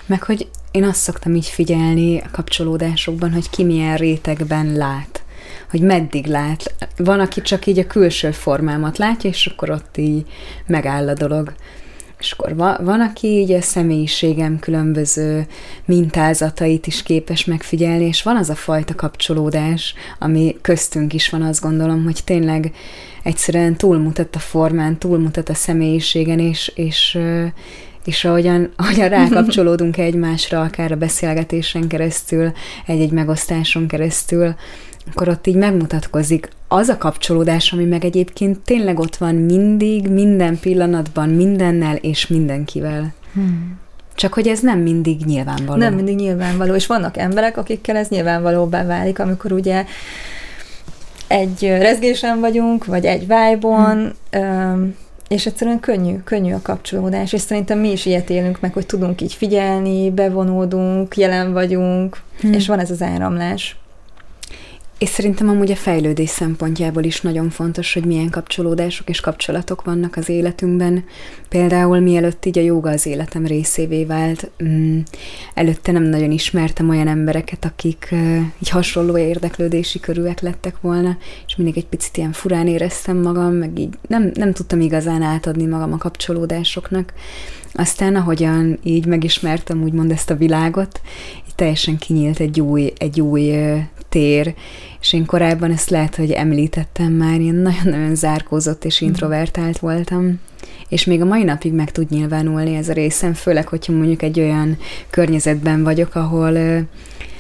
[0.05, 5.24] Meg hogy én azt szoktam így figyelni a kapcsolódásokban, hogy ki milyen rétegben lát
[5.69, 6.75] hogy meddig lát.
[6.97, 10.25] Van, aki csak így a külső formámat látja, és akkor ott így
[10.67, 11.53] megáll a dolog.
[12.19, 15.47] És akkor va- van, aki így a személyiségem különböző
[15.85, 21.61] mintázatait is képes megfigyelni, és van az a fajta kapcsolódás, ami köztünk is van, azt
[21.61, 22.71] gondolom, hogy tényleg
[23.23, 27.19] egyszerűen túlmutat a formán, túlmutat a személyiségen, és, és,
[28.05, 32.51] és ahogyan, ahogyan rákapcsolódunk egymásra, akár a beszélgetésen keresztül,
[32.85, 34.55] egy-egy megosztáson keresztül,
[35.11, 40.59] akkor ott így megmutatkozik az a kapcsolódás, ami meg egyébként tényleg ott van mindig, minden
[40.59, 43.13] pillanatban, mindennel és mindenkivel.
[43.33, 43.79] Hmm.
[44.15, 45.79] Csak hogy ez nem mindig nyilvánvaló.
[45.79, 49.85] Nem mindig nyilvánvaló, és vannak emberek, akikkel ez nyilvánvalóbbá válik, amikor ugye
[51.27, 54.95] egy rezgésen vagyunk, vagy egy vibe-on, hmm.
[55.27, 59.21] és egyszerűen könnyű, könnyű a kapcsolódás, és szerintem mi is ilyet élünk meg, hogy tudunk
[59.21, 62.53] így figyelni, bevonódunk, jelen vagyunk, hmm.
[62.53, 63.77] és van ez az áramlás.
[64.97, 70.15] És szerintem amúgy a fejlődés szempontjából is nagyon fontos, hogy milyen kapcsolódások és kapcsolatok vannak
[70.15, 71.03] az életünkben.
[71.49, 74.99] Például mielőtt így a joga az életem részévé vált, mm,
[75.53, 81.55] előtte nem nagyon ismertem olyan embereket, akik uh, így hasonló érdeklődési körűek lettek volna, és
[81.55, 85.93] mindig egy picit ilyen furán éreztem magam, meg így nem, nem tudtam igazán átadni magam
[85.93, 87.13] a kapcsolódásoknak.
[87.77, 91.01] Aztán ahogyan így megismertem úgymond ezt a világot,
[91.55, 93.53] teljesen kinyílt egy új, egy új
[94.09, 94.53] tér,
[95.01, 99.09] és én korábban ezt lehet, hogy említettem már, én nagyon-nagyon zárkózott és mhm.
[99.09, 100.39] introvertált voltam,
[100.89, 104.39] és még a mai napig meg tud nyilvánulni ez a részem, főleg, hogyha mondjuk egy
[104.39, 104.77] olyan
[105.09, 106.57] környezetben vagyok, ahol,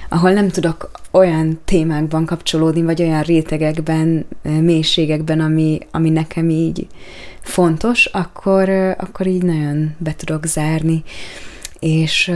[0.09, 6.87] ahol nem tudok olyan témákban kapcsolódni, vagy olyan rétegekben, mélységekben, ami, ami nekem így
[7.41, 11.03] fontos, akkor, akkor így nagyon be tudok zárni
[11.79, 12.27] és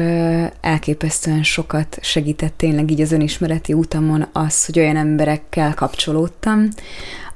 [0.62, 6.68] elképesztően sokat segített tényleg így az önismereti utamon az, hogy olyan emberekkel kapcsolódtam,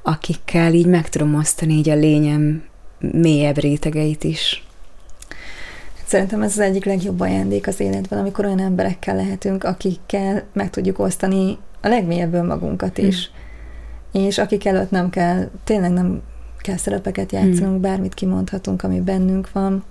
[0.02, 2.62] akikkel így meg tudom osztani így a lényem
[2.98, 4.64] mélyebb rétegeit is.
[6.06, 10.98] Szerintem ez az egyik legjobb ajándék az életben, amikor olyan emberekkel lehetünk, akikkel meg tudjuk
[10.98, 13.30] osztani a legmélyebb önmagunkat is.
[14.12, 14.22] Hmm.
[14.24, 16.22] És akik előtt nem kell, tényleg nem
[16.58, 17.80] kell szerepeket játszanunk, hmm.
[17.80, 19.84] bármit kimondhatunk, ami bennünk van.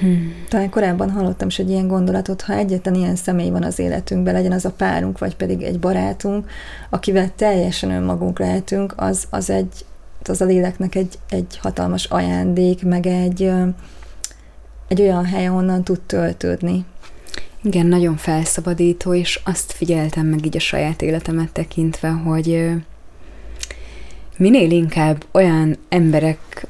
[0.00, 0.34] Hmm.
[0.48, 4.52] Talán korábban hallottam is egy ilyen gondolatot, ha egyetlen ilyen személy van az életünkben, legyen
[4.52, 6.50] az a párunk, vagy pedig egy barátunk,
[6.90, 9.84] akivel teljesen önmagunk lehetünk, az, az egy
[10.28, 13.50] az a léleknek egy, egy hatalmas ajándék, meg egy,
[14.88, 16.84] egy olyan hely, ahonnan tud töltődni.
[17.62, 22.70] Igen, nagyon felszabadító, és azt figyeltem meg így a saját életemet tekintve, hogy
[24.36, 26.66] minél inkább olyan emberek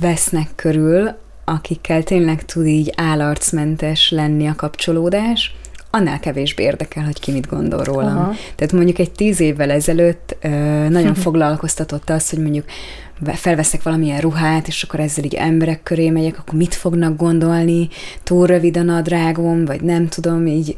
[0.00, 5.54] vesznek körül, akikkel tényleg tud így állarcmentes lenni a kapcsolódás,
[5.90, 8.16] annál kevésbé érdekel, hogy ki mit gondol rólam.
[8.16, 8.32] Aha.
[8.54, 10.48] Tehát mondjuk egy tíz évvel ezelőtt ö,
[10.88, 12.64] nagyon foglalkoztatott az, hogy mondjuk
[13.24, 17.88] felveszek valamilyen ruhát, és akkor ezzel így emberek köré megyek, akkor mit fognak gondolni,
[18.22, 20.76] túl rövid a nadrágom, vagy nem tudom, így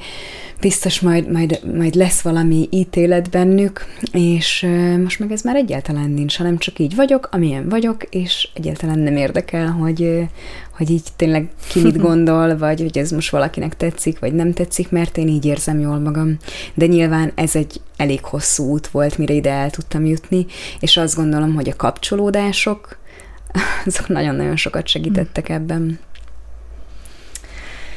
[0.61, 4.67] biztos majd, majd, majd lesz valami ítélet bennük, és
[5.03, 9.17] most meg ez már egyáltalán nincs, hanem csak így vagyok, amilyen vagyok, és egyáltalán nem
[9.17, 10.27] érdekel, hogy,
[10.77, 14.91] hogy így tényleg ki mit gondol, vagy hogy ez most valakinek tetszik, vagy nem tetszik,
[14.91, 16.37] mert én így érzem jól magam.
[16.75, 20.47] De nyilván ez egy elég hosszú út volt, mire ide el tudtam jutni,
[20.81, 22.99] és azt gondolom, hogy a kapcsolódások,
[23.87, 25.99] azok nagyon-nagyon sokat segítettek ebben.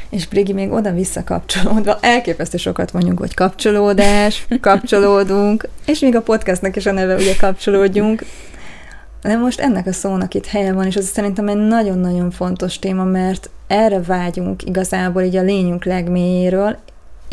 [0.10, 6.76] És Brigi még oda-vissza kapcsolódva, elképesztő sokat mondjuk, hogy kapcsolódás, kapcsolódunk, és még a podcastnak
[6.76, 8.24] is a neve ugye kapcsolódjunk,
[9.28, 13.04] de most ennek a szónak itt helye van, és ez szerintem egy nagyon-nagyon fontos téma,
[13.04, 16.78] mert erre vágyunk igazából így a lényünk legmélyéről,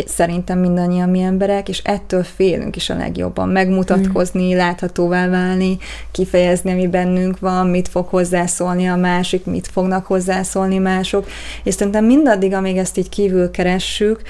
[0.07, 3.49] szerintem mindannyian mi emberek, és ettől félünk is a legjobban.
[3.49, 4.57] Megmutatkozni, mm.
[4.57, 5.79] láthatóvá válni,
[6.11, 11.27] kifejezni, ami bennünk van, mit fog hozzászólni a másik, mit fognak hozzászólni mások,
[11.63, 14.23] és szerintem mindaddig, amíg ezt így kívül keressük,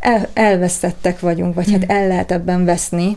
[0.00, 1.72] el, elvesztettek vagyunk, vagy mm.
[1.72, 3.16] hát el lehet ebben veszni,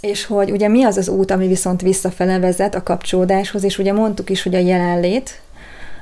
[0.00, 3.92] és hogy ugye mi az az út, ami viszont visszafele vezet a kapcsolódáshoz, és ugye
[3.92, 5.40] mondtuk is, hogy a jelenlét,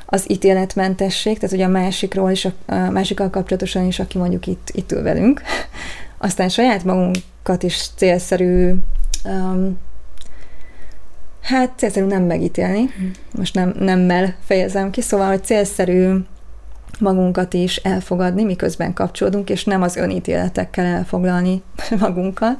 [0.06, 4.92] az ítéletmentesség, tehát ugye a másikról is, a, másikkal kapcsolatosan is, aki mondjuk itt, itt
[4.92, 5.42] ül velünk.
[6.18, 8.74] Aztán saját magunkat is célszerű,
[9.24, 9.78] um,
[11.40, 12.90] hát célszerű nem megítélni,
[13.36, 16.14] most nem, nemmel fejezem ki, szóval, hogy célszerű
[17.00, 21.62] magunkat is elfogadni, miközben kapcsolódunk, és nem az önítéletekkel elfoglalni
[22.00, 22.56] magunkat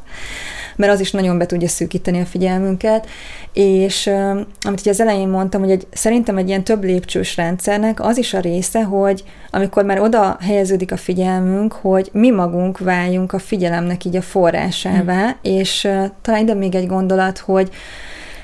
[0.78, 3.06] mert az is nagyon be tudja szűkíteni a figyelmünket,
[3.52, 4.06] és
[4.60, 8.34] amit ugye az elején mondtam, hogy egy, szerintem egy ilyen több lépcsős rendszernek az is
[8.34, 14.04] a része, hogy amikor már oda helyeződik a figyelmünk, hogy mi magunk váljunk a figyelemnek
[14.04, 15.38] így a forrásává, hmm.
[15.42, 15.88] és
[16.22, 17.70] talán ide még egy gondolat, hogy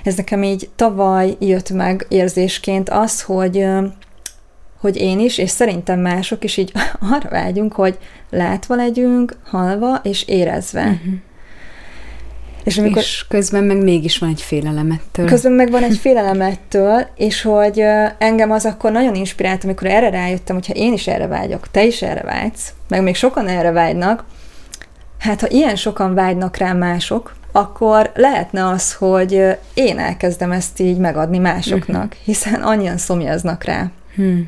[0.05, 3.67] ez nekem így tavaly jött meg érzésként az, hogy
[4.85, 6.73] hogy én is, és szerintem mások is így
[7.13, 7.99] arra vágyunk, hogy
[8.31, 10.81] látva legyünk, halva és érezve.
[10.81, 11.15] Uh-huh.
[12.65, 15.27] És, amikor, és közben meg mégis van egy félelemettől.
[15.27, 17.83] Közben meg van egy félelemettől, és hogy
[18.19, 22.03] engem az akkor nagyon inspirált, amikor erre rájöttem, hogyha én is erre vágyok, te is
[22.03, 24.25] erre vágysz, meg még sokan erre vágynak,
[25.19, 30.99] hát ha ilyen sokan vágynak rá mások, akkor lehetne az, hogy én elkezdem ezt így
[30.99, 32.25] megadni másoknak, uh-huh.
[32.25, 33.91] hiszen annyian szomjaznak rá.
[34.15, 34.45] Hmm.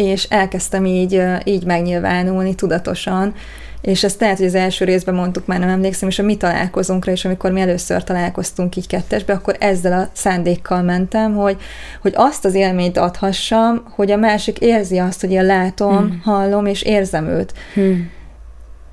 [0.00, 3.34] És elkezdtem így, így megnyilvánulni tudatosan,
[3.80, 7.12] és ezt lehet, hogy az első részben mondtuk, már nem emlékszem, és a mi találkozónkra
[7.12, 11.56] is, amikor mi először találkoztunk így kettesbe, akkor ezzel a szándékkal mentem, hogy,
[12.00, 16.20] hogy azt az élményt adhassam, hogy a másik érzi azt, hogy én látom, hmm.
[16.24, 17.52] hallom, és érzem őt.
[17.74, 18.10] Hmm.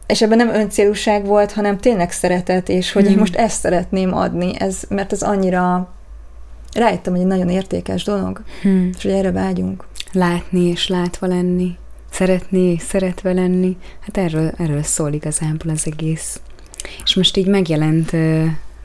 [0.07, 3.11] és ebben nem öncélúság volt, hanem tényleg szeretet, és hogy hmm.
[3.11, 5.95] én most ezt szeretném adni, ez, mert ez annyira
[6.77, 8.89] rájöttem, hogy egy nagyon értékes dolog, hmm.
[8.97, 9.87] és hogy erre vágyunk.
[10.11, 11.77] Látni és látva lenni,
[12.11, 16.39] szeretni és szeretve lenni, hát erről, erről szól igazából az egész.
[17.03, 18.11] És most így megjelent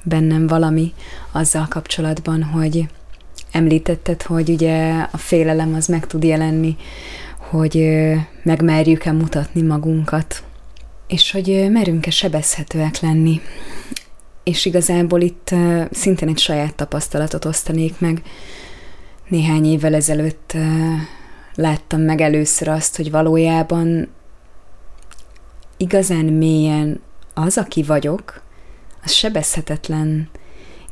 [0.03, 0.93] bennem valami
[1.33, 2.89] azzal kapcsolatban, hogy
[3.53, 6.77] említetted, hogy ugye a félelem az meg tud jelenni,
[7.39, 7.89] hogy
[8.43, 10.43] megmerjük-e mutatni magunkat,
[11.07, 13.41] és hogy merünk-e sebezhetőek lenni.
[14.45, 15.55] És igazából itt
[15.91, 18.23] szintén egy saját tapasztalatot osztanék meg.
[19.29, 20.57] Néhány évvel ezelőtt
[21.55, 24.09] láttam meg először azt, hogy valójában
[25.77, 27.01] igazán mélyen
[27.35, 28.43] az, aki vagyok,
[29.05, 30.29] az sebezhetetlen,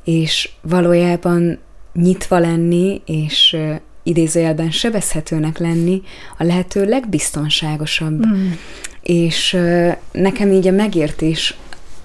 [0.05, 1.59] és valójában
[1.95, 3.57] nyitva lenni, és
[4.03, 6.03] idézőjelben sebezhetőnek lenni
[6.39, 8.27] a lehető legbiztonságosabb.
[8.27, 8.51] Mm.
[9.03, 9.57] És
[10.13, 11.57] nekem így a megértés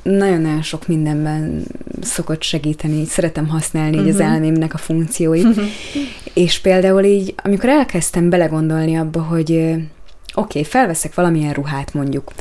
[0.10, 1.64] nagyon-nagyon sok mindenben
[2.02, 4.06] szokott segíteni, szeretem használni uh-huh.
[4.06, 4.30] így az mhm.
[4.32, 5.44] elmémnek a funkcióit.
[5.44, 5.66] Uh-huh.
[6.34, 9.90] És például így, amikor elkezdtem belegondolni abba, hogy oké,
[10.34, 12.32] okay, felveszek valamilyen ruhát mondjuk,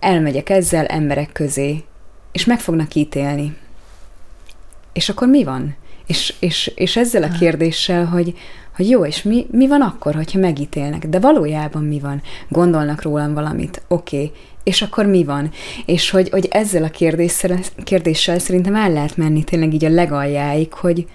[0.00, 1.82] elmegyek ezzel emberek közé,
[2.32, 3.56] és meg fognak ítélni.
[4.92, 5.76] És akkor mi van?
[6.06, 8.34] És, és, és ezzel a kérdéssel, hogy,
[8.76, 11.06] hogy jó, és mi, mi van akkor, hogyha megítélnek?
[11.06, 12.22] De valójában mi van?
[12.48, 14.32] Gondolnak rólam valamit, oké, okay.
[14.62, 15.50] És akkor mi van?
[15.86, 20.72] És hogy, hogy ezzel a kérdéssel, kérdéssel szerintem el lehet menni tényleg így a legaljáig,
[20.72, 21.06] hogy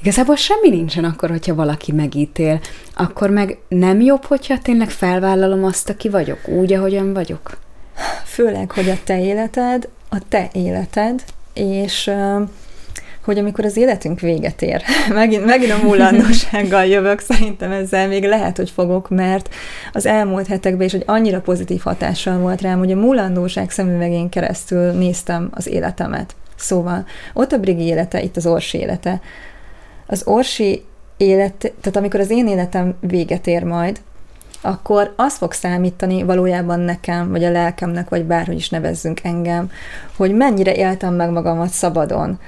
[0.00, 2.60] igazából semmi nincsen akkor, hogyha valaki megítél.
[2.96, 7.58] Akkor meg nem jobb, hogyha tényleg felvállalom azt, aki vagyok, úgy, ahogyan vagyok?
[8.24, 11.24] Főleg, hogy a te életed, a te életed,
[11.54, 12.10] és
[13.24, 18.56] hogy amikor az életünk véget ér, megint, megint a múlandósággal jövök, szerintem ezzel még lehet,
[18.56, 19.54] hogy fogok, mert
[19.92, 24.92] az elmúlt hetekben is, hogy annyira pozitív hatással volt rám, hogy a múlandóság szemüvegén keresztül
[24.92, 26.34] néztem az életemet.
[26.56, 29.20] Szóval ott a Brigi élete, itt az Orsi élete.
[30.06, 30.84] Az Orsi
[31.16, 34.00] élet, tehát amikor az én életem véget ér majd,
[34.64, 39.70] akkor az fog számítani valójában nekem, vagy a lelkemnek, vagy bárhogy is nevezzünk engem,
[40.16, 42.38] hogy mennyire éltem meg magamat szabadon,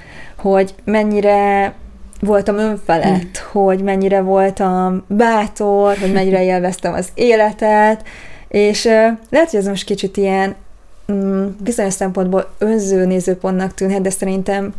[0.53, 1.73] hogy mennyire
[2.21, 3.51] voltam önfelett, mm.
[3.51, 8.03] hogy mennyire voltam bátor, hogy mennyire élveztem az életet,
[8.47, 8.83] és
[9.29, 10.55] lehet, hogy ez most kicsit ilyen
[11.07, 14.73] um, bizonyos szempontból önző nézőpontnak tűnhet, de szerintem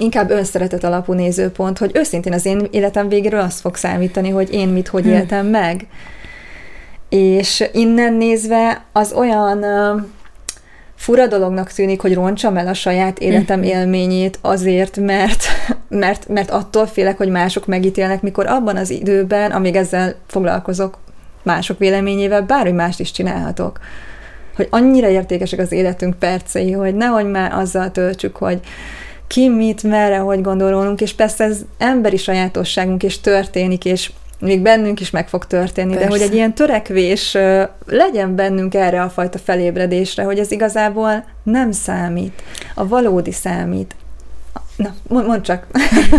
[0.00, 4.68] inkább önszeretet alapú nézőpont, hogy őszintén az én életem végéről azt fog számítani, hogy én
[4.68, 5.08] mit, hogy hm.
[5.08, 5.86] éltem meg.
[7.08, 9.64] És innen nézve az olyan
[11.02, 13.68] fura dolognak tűnik, hogy roncsam el a saját életem mhm.
[13.68, 15.44] élményét azért, mert,
[15.88, 20.98] mert, mert attól félek, hogy mások megítélnek, mikor abban az időben, amíg ezzel foglalkozok
[21.42, 23.78] mások véleményével, bármi mást is csinálhatok.
[24.56, 28.60] Hogy annyira értékesek az életünk percei, hogy nehogy már azzal töltsük, hogy
[29.26, 34.10] ki mit, merre, hogy gondolunk, és persze ez emberi sajátosságunk, és történik, és
[34.42, 36.04] még bennünk is meg fog történni, Persze.
[36.04, 37.36] de hogy egy ilyen törekvés
[37.86, 42.42] legyen bennünk erre a fajta felébredésre, hogy ez igazából nem számít,
[42.74, 43.94] a valódi számít.
[44.76, 45.66] Na, mondd csak.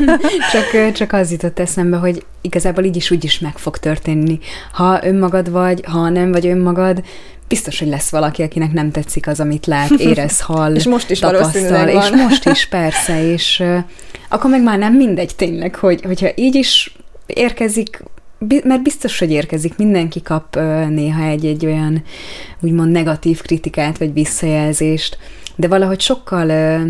[0.54, 0.94] csak.
[0.94, 4.40] Csak az jutott eszembe, hogy igazából így is úgy is meg fog történni.
[4.72, 7.04] Ha önmagad vagy, ha nem vagy önmagad,
[7.48, 11.20] biztos, hogy lesz valaki, akinek nem tetszik az, amit lát, érez, hall, és most is
[11.20, 13.78] tapasztal, és most is persze, és uh,
[14.30, 18.04] akkor meg már nem mindegy tényleg, hogy, hogyha így is érkezik
[18.64, 20.56] mert biztos, hogy érkezik, mindenki kap
[20.90, 22.04] néha egy-egy olyan
[22.62, 25.18] úgymond negatív kritikát, vagy visszajelzést,
[25.56, 26.82] de valahogy sokkal,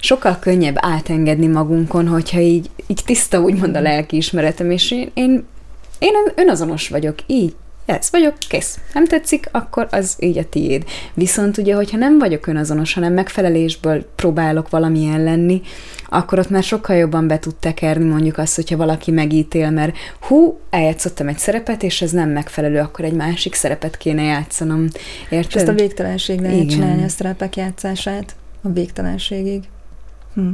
[0.00, 5.44] sokkal könnyebb átengedni magunkon, hogyha így, így tiszta úgymond a lelkiismeretem, és én, én,
[5.98, 7.54] én önazonos vagyok, így,
[7.86, 8.78] ez vagyok, kész.
[8.92, 10.84] Nem tetszik, akkor az így a tiéd.
[11.14, 15.62] Viszont ugye, hogyha nem vagyok önazonos, hanem megfelelésből próbálok valamilyen lenni,
[16.08, 20.58] akkor ott már sokkal jobban be tud tekerni mondjuk azt, hogyha valaki megítél, mert hú,
[20.70, 24.88] eljátszottam egy szerepet, és ez nem megfelelő, akkor egy másik szerepet kéne játszanom.
[25.30, 25.46] Érted?
[25.48, 26.68] És ezt a végtelenség lehet Igen.
[26.68, 29.62] csinálni, a szerepek játszását a végtelenségig.
[30.34, 30.52] Hm.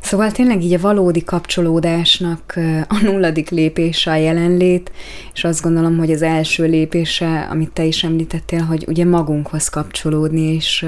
[0.00, 4.92] Szóval tényleg így a valódi kapcsolódásnak a nulladik lépése a jelenlét,
[5.34, 10.54] és azt gondolom, hogy az első lépése, amit te is említettél, hogy ugye magunkhoz kapcsolódni,
[10.54, 10.86] és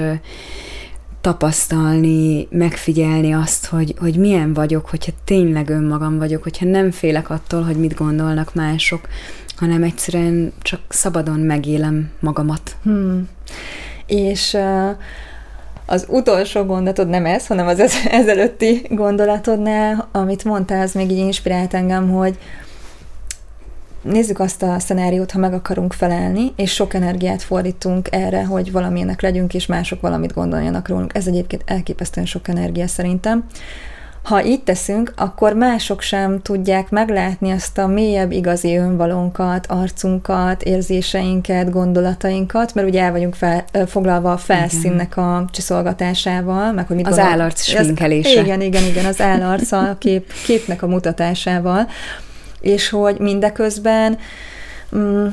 [1.21, 7.61] tapasztalni, megfigyelni azt, hogy, hogy milyen vagyok, hogyha tényleg önmagam vagyok, hogyha nem félek attól,
[7.61, 9.07] hogy mit gondolnak mások,
[9.55, 12.75] hanem egyszerűen csak szabadon megélem magamat.
[12.83, 13.29] Hmm.
[14.07, 14.89] És uh,
[15.85, 21.73] az utolsó gondolatod nem ez, hanem az ezelőtti gondolatodnál, amit mondtál, az még így inspirált
[21.73, 22.37] engem, hogy
[24.01, 29.21] nézzük azt a szenáriót, ha meg akarunk felelni, és sok energiát fordítunk erre, hogy valamilyenek
[29.21, 31.15] legyünk, és mások valamit gondoljanak rólunk.
[31.15, 33.45] Ez egyébként elképesztően sok energia szerintem.
[34.23, 41.69] Ha így teszünk, akkor mások sem tudják meglátni azt a mélyebb igazi önvalónkat, arcunkat, érzéseinket,
[41.71, 47.15] gondolatainkat, mert ugye el vagyunk fel, foglalva a felszínnek a csiszolgatásával, meg hogy mit Az
[47.15, 47.31] gondol...
[47.31, 48.41] állarc sminkelése.
[48.41, 51.87] Igen, igen, igen, az állarc a kép, képnek a mutatásával,
[52.61, 54.17] és hogy mindeközben
[54.95, 55.27] mm,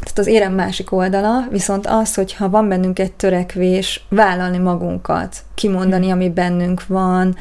[0.00, 6.10] tehát az érem másik oldala, viszont az, hogyha van bennünk egy törekvés vállalni magunkat, kimondani,
[6.10, 7.36] ami bennünk van,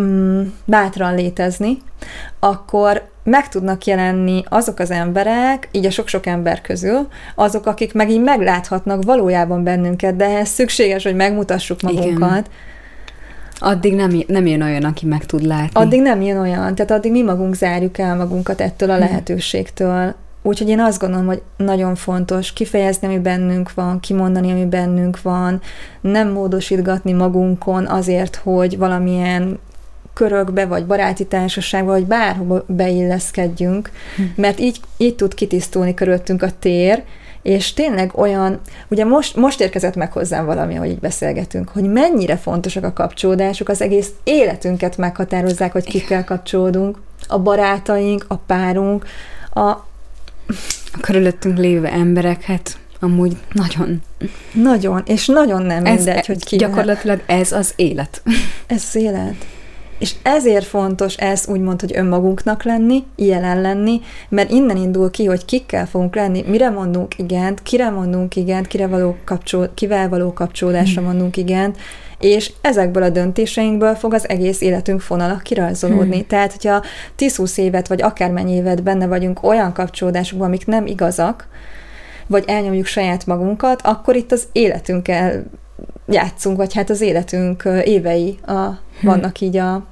[0.00, 1.78] mm, bátran létezni,
[2.38, 8.10] akkor meg tudnak jelenni azok az emberek, így a sok-sok ember közül, azok, akik meg
[8.10, 12.30] így megláthatnak valójában bennünket, de ehhez szükséges, hogy megmutassuk magunkat.
[12.30, 12.44] Igen.
[13.62, 15.80] Addig nem, nem jön olyan, aki meg tud látni.
[15.80, 19.00] Addig nem jön olyan, tehát addig mi magunk zárjuk el magunkat ettől a hm.
[19.00, 20.14] lehetőségtől.
[20.42, 25.60] Úgyhogy én azt gondolom, hogy nagyon fontos kifejezni, ami bennünk van, kimondani, ami bennünk van,
[26.00, 29.58] nem módosítgatni magunkon azért, hogy valamilyen
[30.20, 34.22] körökbe, vagy baráti társaságba, vagy bárhova beilleszkedjünk, hm.
[34.34, 37.02] mert így, így tud kitisztulni körülöttünk a tér,
[37.42, 42.36] és tényleg olyan, ugye most, most érkezett meg hozzám valami, hogy így beszélgetünk, hogy mennyire
[42.36, 49.04] fontosak a kapcsolódások, az egész életünket meghatározzák, hogy kikkel kapcsolódunk, a barátaink, a párunk,
[49.52, 49.68] a...
[50.92, 54.02] A körülöttünk lévő emberek, hát amúgy nagyon.
[54.52, 56.56] Nagyon, és nagyon nem ez, mindegy, hogy ki.
[56.56, 58.22] Gyakorlatilag ez az élet.
[58.66, 59.34] Ez az élet.
[60.00, 65.44] És ezért fontos ez úgymond, hogy önmagunknak lenni, jelen lenni, mert innen indul ki, hogy
[65.44, 71.02] kikkel fogunk lenni, mire mondunk igent, kire mondunk igent, kire való kapcsol, kivel való kapcsolódásra
[71.02, 71.76] mondunk igent,
[72.20, 76.16] és ezekből a döntéseinkből fog az egész életünk fonala kirajzolódni.
[76.16, 76.26] Hmm.
[76.26, 76.82] Tehát, hogyha
[77.18, 81.48] 10-20 évet, vagy akármennyi évet benne vagyunk olyan kapcsolódásokban, amik nem igazak,
[82.26, 85.44] vagy elnyomjuk saját magunkat, akkor itt az életünkkel
[86.08, 89.06] játszunk, vagy hát az életünk évei a, hm.
[89.06, 89.86] vannak így a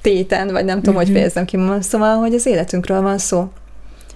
[0.00, 1.14] téten, vagy nem tudom, hogy mhm.
[1.14, 1.58] fejezem ki.
[1.80, 3.48] Szóval, hogy az életünkről van szó.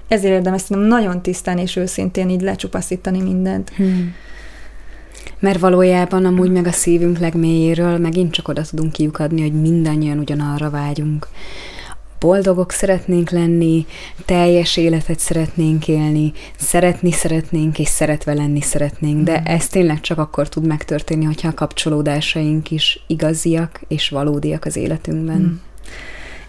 [0.09, 3.71] Ezért érdemes szerintem nagyon tisztán és őszintén így lecsupaszítani mindent.
[3.77, 4.15] Hmm.
[5.39, 10.71] Mert valójában amúgy meg a szívünk legmélyéről megint csak oda tudunk kiukadni, hogy mindannyian ugyanarra
[10.71, 11.29] vágyunk
[12.21, 13.87] boldogok szeretnénk lenni,
[14.25, 19.45] teljes életet szeretnénk élni, szeretni szeretnénk, és szeretve lenni szeretnénk, de mm.
[19.45, 25.41] ez tényleg csak akkor tud megtörténni, hogyha a kapcsolódásaink is igaziak és valódiak az életünkben.
[25.41, 25.69] Mm.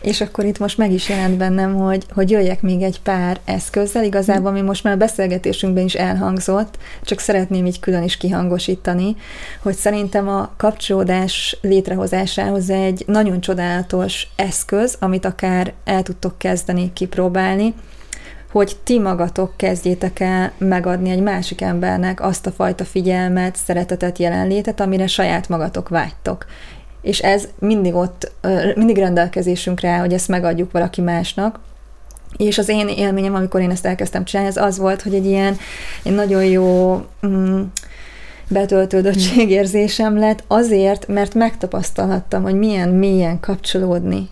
[0.02, 4.04] És akkor itt most meg is jelent bennem, hogy, hogy jöjjek még egy pár eszközzel,
[4.04, 9.16] igazából ami most már a beszélgetésünkben is elhangzott, csak szeretném így külön is kihangosítani,
[9.62, 17.74] hogy szerintem a kapcsolódás létrehozásához egy nagyon csodálatos eszköz, amit akár el tudtok kezdeni kipróbálni,
[18.52, 24.80] hogy ti magatok kezdjétek el megadni egy másik embernek azt a fajta figyelmet, szeretetet, jelenlétet,
[24.80, 26.46] amire saját magatok vágytok
[27.02, 28.32] és ez mindig ott,
[28.76, 31.60] mindig rendelkezésünkre áll, hogy ezt megadjuk valaki másnak,
[32.38, 35.58] és az én élményem, amikor én ezt elkezdtem csinálni, az az volt, hogy egy ilyen
[36.04, 37.62] egy nagyon jó mm,
[38.48, 44.30] betöltődöttségérzésem lett, azért, mert megtapasztalhattam, hogy milyen mélyen kapcsolódni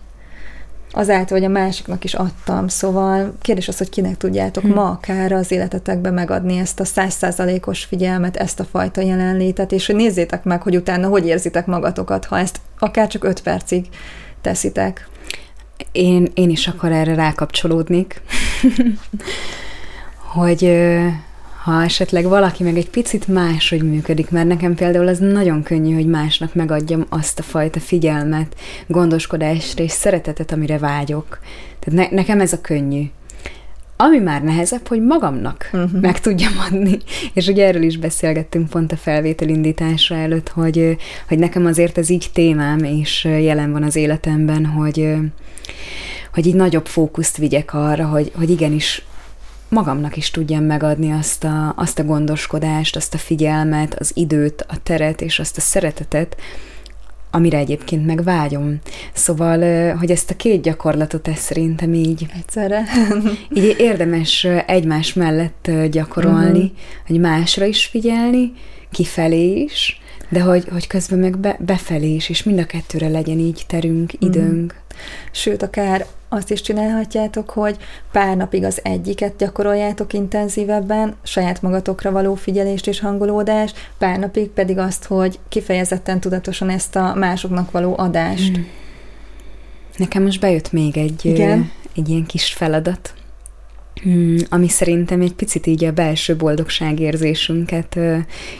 [0.92, 2.68] azáltal, hogy a másiknak is adtam.
[2.68, 4.72] Szóval kérdés az, hogy kinek tudjátok hm.
[4.72, 9.94] ma akár az életetekben megadni ezt a százszázalékos figyelmet, ezt a fajta jelenlétet, és hogy
[9.94, 13.86] nézzétek meg, hogy utána hogy érzitek magatokat, ha ezt akár csak öt percig
[14.40, 15.08] teszitek.
[15.92, 18.22] Én, én is akkor erre rákapcsolódnék,
[20.34, 20.64] hogy
[21.64, 26.06] ha esetleg valaki meg egy picit máshogy működik, mert nekem például az nagyon könnyű, hogy
[26.06, 31.38] másnak megadjam azt a fajta figyelmet, gondoskodást és szeretetet, amire vágyok.
[31.78, 33.10] Tehát ne, nekem ez a könnyű.
[33.96, 36.00] Ami már nehezebb, hogy magamnak uh-huh.
[36.00, 36.98] meg tudjam adni.
[37.32, 40.96] És ugye erről is beszélgettünk pont a felvétel indításra előtt, hogy,
[41.28, 45.14] hogy nekem azért ez így témám, és jelen van az életemben, hogy,
[46.34, 49.04] hogy így nagyobb fókuszt vigyek arra, hogy, hogy igenis
[49.70, 54.82] magamnak is tudjam megadni azt a, azt a gondoskodást, azt a figyelmet, az időt, a
[54.82, 56.36] teret és azt a szeretetet,
[57.30, 58.80] amire egyébként meg vágyom.
[59.12, 62.26] Szóval, hogy ezt a két gyakorlatot ez szerintem így...
[62.36, 62.82] Egyszerre.
[63.54, 66.70] így érdemes egymás mellett gyakorolni, uh-huh.
[67.06, 68.52] hogy másra is figyelni,
[68.90, 73.38] kifelé is, de hogy, hogy közben meg be, befelé is, és mind a kettőre legyen
[73.38, 74.26] így terünk, mhm.
[74.26, 74.72] időnk.
[74.72, 74.98] Uh-huh.
[75.32, 77.76] Sőt, akár azt is csinálhatjátok, hogy
[78.12, 84.78] pár napig az egyiket gyakoroljátok intenzívebben, saját magatokra való figyelést és hangolódást, pár napig pedig
[84.78, 88.54] azt, hogy kifejezetten tudatosan ezt a másoknak való adást.
[88.54, 88.66] Hmm.
[89.96, 91.70] Nekem most bejött még egy, Igen?
[91.96, 93.14] egy ilyen kis feladat,
[94.02, 97.96] Hmm, ami szerintem egy picit így a belső boldogságérzésünket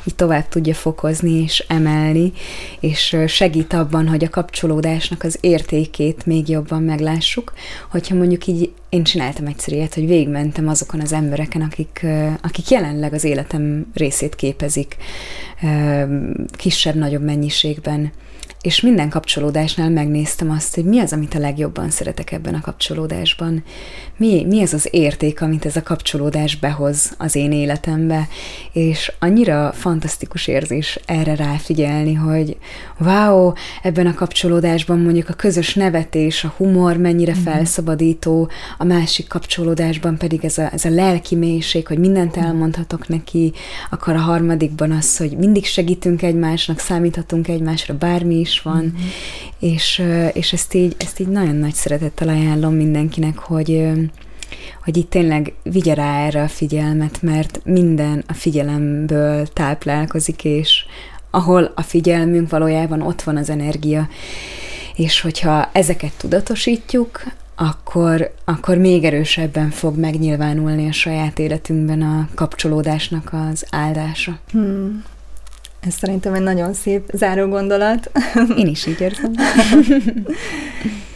[0.05, 2.32] így tovább tudja fokozni és emelni,
[2.80, 7.53] és segít abban, hogy a kapcsolódásnak az értékét még jobban meglássuk,
[7.91, 12.07] hogyha mondjuk így én csináltam egyszer ilyet, hogy végigmentem azokon az embereken, akik,
[12.43, 14.97] akik jelenleg az életem részét képezik
[16.57, 18.12] kisebb-nagyobb mennyiségben
[18.63, 23.63] és minden kapcsolódásnál megnéztem azt, hogy mi az, amit a legjobban szeretek ebben a kapcsolódásban.
[24.17, 28.29] Mi, mi ez az érték, amit ez a kapcsolódás behoz az én életembe,
[28.73, 32.57] és annyira fantasztikus érzés erre ráfigyelni, hogy
[32.99, 33.53] wow,
[33.83, 37.43] ebben a kapcsolódásban mondjuk a közös nevetés, a humor mennyire mm-hmm.
[37.43, 42.45] felszabadító, a másik kapcsolódásban pedig ez a, ez a lelki mélység, hogy mindent mhm.
[42.45, 43.53] elmondhatok neki,
[43.91, 49.09] akkor a harmadikban az, hogy mindig segítünk egymásnak, számíthatunk egymásra, bármi is is van, mm-hmm.
[49.59, 53.88] és, és ezt, így, ezt így nagyon nagy szeretettel ajánlom mindenkinek, hogy,
[54.84, 60.84] hogy itt tényleg vigye rá erre a figyelmet, mert minden a figyelemből táplálkozik, és
[61.30, 64.09] ahol a figyelmünk valójában ott van az energia,
[64.96, 67.22] és hogyha ezeket tudatosítjuk,
[67.55, 74.38] akkor, akkor még erősebben fog megnyilvánulni a saját életünkben a kapcsolódásnak az áldása.
[74.51, 75.05] Hmm.
[75.81, 78.11] Ez szerintem egy nagyon szép záró gondolat.
[78.57, 79.33] Én is így érzem.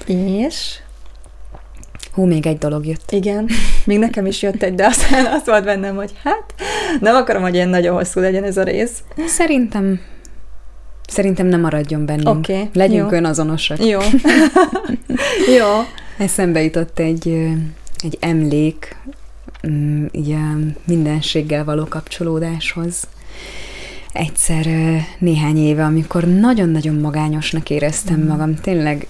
[0.46, 0.78] És?
[2.12, 3.10] Hú, még egy dolog jött.
[3.10, 3.48] Igen,
[3.84, 6.54] még nekem is jött egy, de aztán az volt bennem, hogy hát
[7.00, 9.02] nem akarom, hogy ilyen nagyon hosszú legyen ez a rész.
[9.26, 10.00] Szerintem
[11.06, 12.28] Szerintem nem maradjon bennünk.
[12.28, 12.52] Oké.
[12.52, 13.16] Okay, Legyünk jó.
[13.16, 13.86] önazonosak.
[13.86, 14.00] Jó.
[15.58, 15.66] jó.
[16.18, 17.28] Eszembe jutott egy,
[18.02, 18.96] egy emlék,
[19.68, 23.06] mm, így a mindenséggel való kapcsolódáshoz
[24.14, 24.66] egyszer
[25.18, 28.26] néhány éve, amikor nagyon-nagyon magányosnak éreztem mm.
[28.26, 29.06] magam, tényleg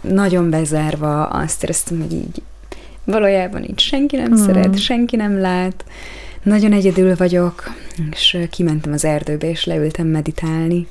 [0.00, 2.42] nagyon bezárva, azt éreztem, hogy így
[3.04, 4.44] valójában így senki nem mm.
[4.44, 5.84] szeret, senki nem lát,
[6.42, 7.74] nagyon egyedül vagyok,
[8.10, 10.86] és kimentem az erdőbe, és leültem meditálni.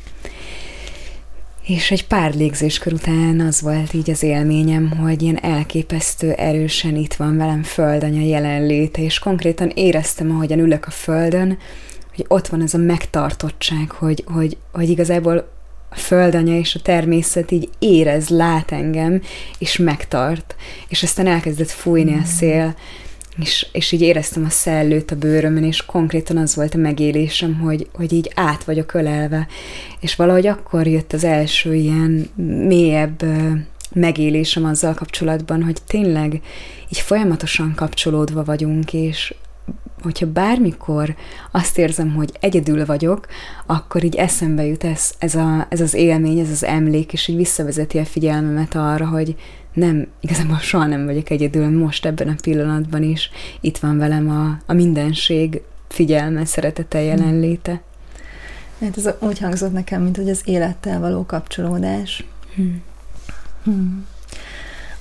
[1.65, 7.13] És egy pár légzéskör után az volt így az élményem, hogy ilyen elképesztő erősen itt
[7.13, 11.57] van velem földanya jelenléte, és konkrétan éreztem, ahogyan ülök a földön,
[12.19, 15.49] hogy ott van ez a megtartottság, hogy, hogy, hogy igazából
[15.89, 19.21] a földanya és a természet így érez, lát engem,
[19.57, 20.55] és megtart.
[20.87, 22.75] És aztán elkezdett fújni a szél,
[23.37, 27.87] és, és így éreztem a szellőt a bőrömön, és konkrétan az volt a megélésem, hogy,
[27.93, 29.47] hogy így át vagyok ölelve.
[29.99, 32.29] És valahogy akkor jött az első ilyen
[32.67, 33.23] mélyebb
[33.93, 36.41] megélésem azzal kapcsolatban, hogy tényleg
[36.89, 39.33] így folyamatosan kapcsolódva vagyunk, és
[40.01, 41.15] hogyha bármikor
[41.51, 43.27] azt érzem, hogy egyedül vagyok,
[43.65, 47.35] akkor így eszembe jut ez, ez, a, ez az élmény, ez az emlék, és így
[47.35, 49.35] visszavezeti a figyelmemet arra, hogy
[49.73, 53.29] nem, igazából soha nem vagyok egyedül, most ebben a pillanatban is
[53.61, 57.81] itt van velem a, a mindenség figyelme, szeretete, jelenléte.
[58.81, 62.25] Hát ez úgy hangzott nekem, mint hogy az élettel való kapcsolódás.
[62.55, 62.81] Hmm.
[63.63, 64.05] Hmm.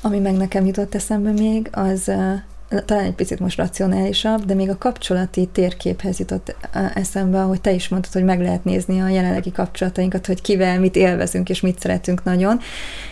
[0.01, 2.11] Ami meg nekem jutott eszembe még, az
[2.85, 6.57] talán egy picit most racionálisabb, de még a kapcsolati térképhez jutott
[6.95, 10.97] eszembe, hogy te is mondtad, hogy meg lehet nézni a jelenlegi kapcsolatainkat, hogy kivel mit
[10.97, 12.61] élvezünk és mit szeretünk nagyon,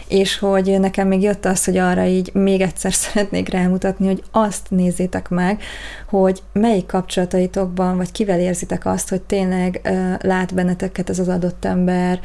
[0.09, 4.70] és hogy nekem még jött az, hogy arra így még egyszer szeretnék rámutatni, hogy azt
[4.70, 5.62] nézzétek meg,
[6.09, 9.80] hogy melyik kapcsolataitokban, vagy kivel érzitek azt, hogy tényleg
[10.20, 12.20] lát benneteket ez az adott ember,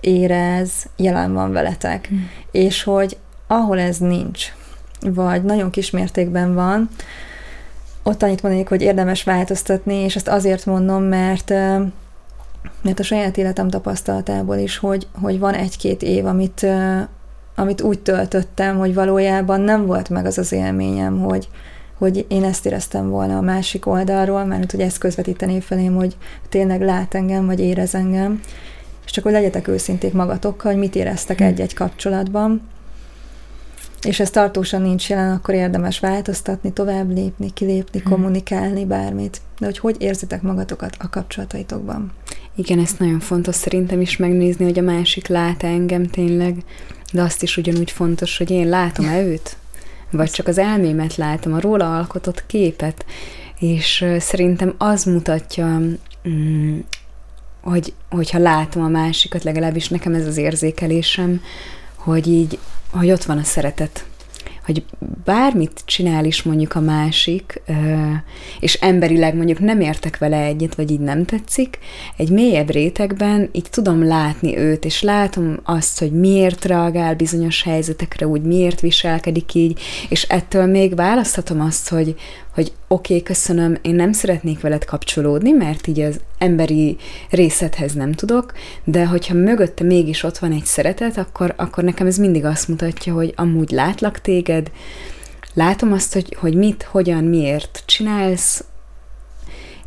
[0.00, 2.16] érez, jelen van veletek, mm.
[2.50, 3.16] és hogy
[3.46, 4.52] ahol ez nincs,
[5.00, 6.88] vagy nagyon kis mértékben van,
[8.02, 11.52] ott annyit mondanék, hogy érdemes változtatni, és ezt azért mondom, mert
[12.82, 16.66] mert a saját életem tapasztalatából is, hogy, hogy van egy-két év, amit,
[17.54, 21.48] amit úgy töltöttem, hogy valójában nem volt meg az az élményem, hogy,
[21.98, 26.16] hogy én ezt éreztem volna a másik oldalról, mert hogy ezt közvetítené felém, hogy
[26.48, 28.40] tényleg lát engem, vagy érez engem,
[29.04, 31.44] és csak hogy legyetek őszinték magatokkal, hogy mit éreztek hm.
[31.44, 32.62] egy-egy kapcsolatban,
[34.06, 38.10] és ez tartósan nincs jelen, akkor érdemes változtatni, tovább lépni, kilépni, hmm.
[38.12, 39.40] kommunikálni, bármit.
[39.58, 42.12] De hogy hogy érzitek magatokat a kapcsolataitokban?
[42.54, 46.64] Igen, ezt nagyon fontos szerintem is megnézni, hogy a másik lát engem tényleg,
[47.12, 49.56] de azt is ugyanúgy fontos, hogy én látom-e őt?
[50.10, 53.04] Vagy csak az elmémet látom, a róla alkotott képet,
[53.58, 55.80] és szerintem az mutatja,
[56.28, 56.78] mm,
[57.62, 61.40] hogy, hogyha látom a másikat, legalábbis nekem ez az érzékelésem,
[62.06, 62.58] hogy így
[62.90, 64.04] hogy ott van a szeretet,
[64.64, 64.84] hogy
[65.24, 67.62] bármit csinál is mondjuk a másik,
[68.60, 71.78] és emberileg mondjuk nem értek vele egyet, vagy így nem tetszik,
[72.16, 78.26] egy mélyebb rétegben így tudom látni őt, és látom azt, hogy miért reagál bizonyos helyzetekre,
[78.26, 82.14] úgy miért viselkedik így, és ettől még választhatom azt, hogy,
[82.56, 86.96] hogy oké, okay, köszönöm, én nem szeretnék veled kapcsolódni, mert így az emberi
[87.30, 88.52] részedhez nem tudok,
[88.84, 93.14] de hogyha mögötte mégis ott van egy szeretet, akkor, akkor nekem ez mindig azt mutatja,
[93.14, 94.70] hogy amúgy látlak téged,
[95.54, 98.64] látom azt, hogy, hogy mit, hogyan, miért csinálsz,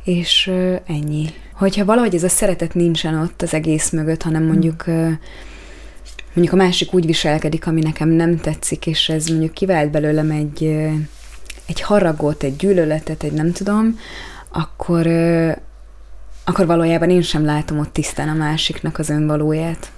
[0.03, 0.51] és
[0.85, 1.25] ennyi.
[1.53, 4.85] Hogyha valahogy ez a szeretet nincsen ott az egész mögött, hanem mondjuk
[6.33, 10.89] mondjuk a másik úgy viselkedik, ami nekem nem tetszik, és ez mondjuk kivált belőlem egy
[11.69, 13.99] egy haragot, egy gyűlöletet, egy nem tudom,
[14.51, 15.07] akkor,
[16.43, 19.91] akkor valójában én sem látom ott tisztán a másiknak az önvalóját.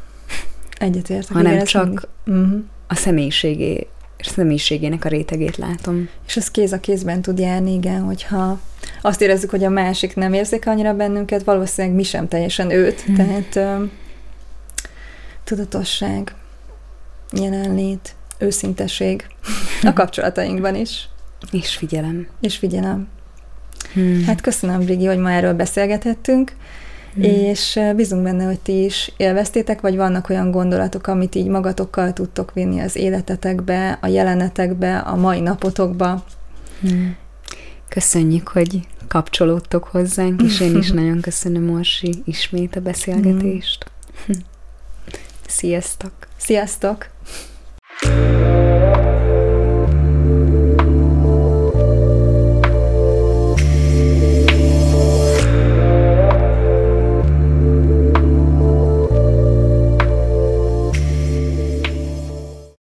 [0.77, 1.35] Egyetértek.
[1.35, 2.63] Hanem igen, csak uh-huh.
[2.87, 3.87] a személyiségé,
[4.19, 6.09] személyiségének a rétegét látom.
[6.27, 8.59] És ez kéz a kézben tud járni, igen, hogyha
[9.01, 13.15] azt érezzük, hogy a másik nem érzik annyira bennünket, valószínűleg mi sem teljesen őt, hmm.
[13.15, 13.89] tehát uh,
[15.43, 16.35] tudatosság,
[17.31, 19.25] jelenlét, őszinteség
[19.81, 21.09] a kapcsolatainkban is.
[21.51, 22.27] És figyelem.
[22.39, 23.07] És figyelem.
[23.93, 24.23] Hmm.
[24.23, 26.51] Hát köszönöm, Brigi, hogy ma erről beszélgethettünk,
[27.13, 27.23] hmm.
[27.23, 32.53] és bízunk benne, hogy ti is élveztétek, vagy vannak olyan gondolatok, amit így magatokkal tudtok
[32.53, 36.23] vinni az életetekbe, a jelenetekbe, a mai napotokba.
[36.81, 37.15] Hmm.
[37.89, 43.91] Köszönjük, hogy kapcsolódtok hozzánk, és én is nagyon köszönöm, Orsi, ismét a beszélgetést.
[44.25, 44.35] Hmm.
[45.47, 46.11] Sziasztok!
[46.37, 47.09] Sziasztok!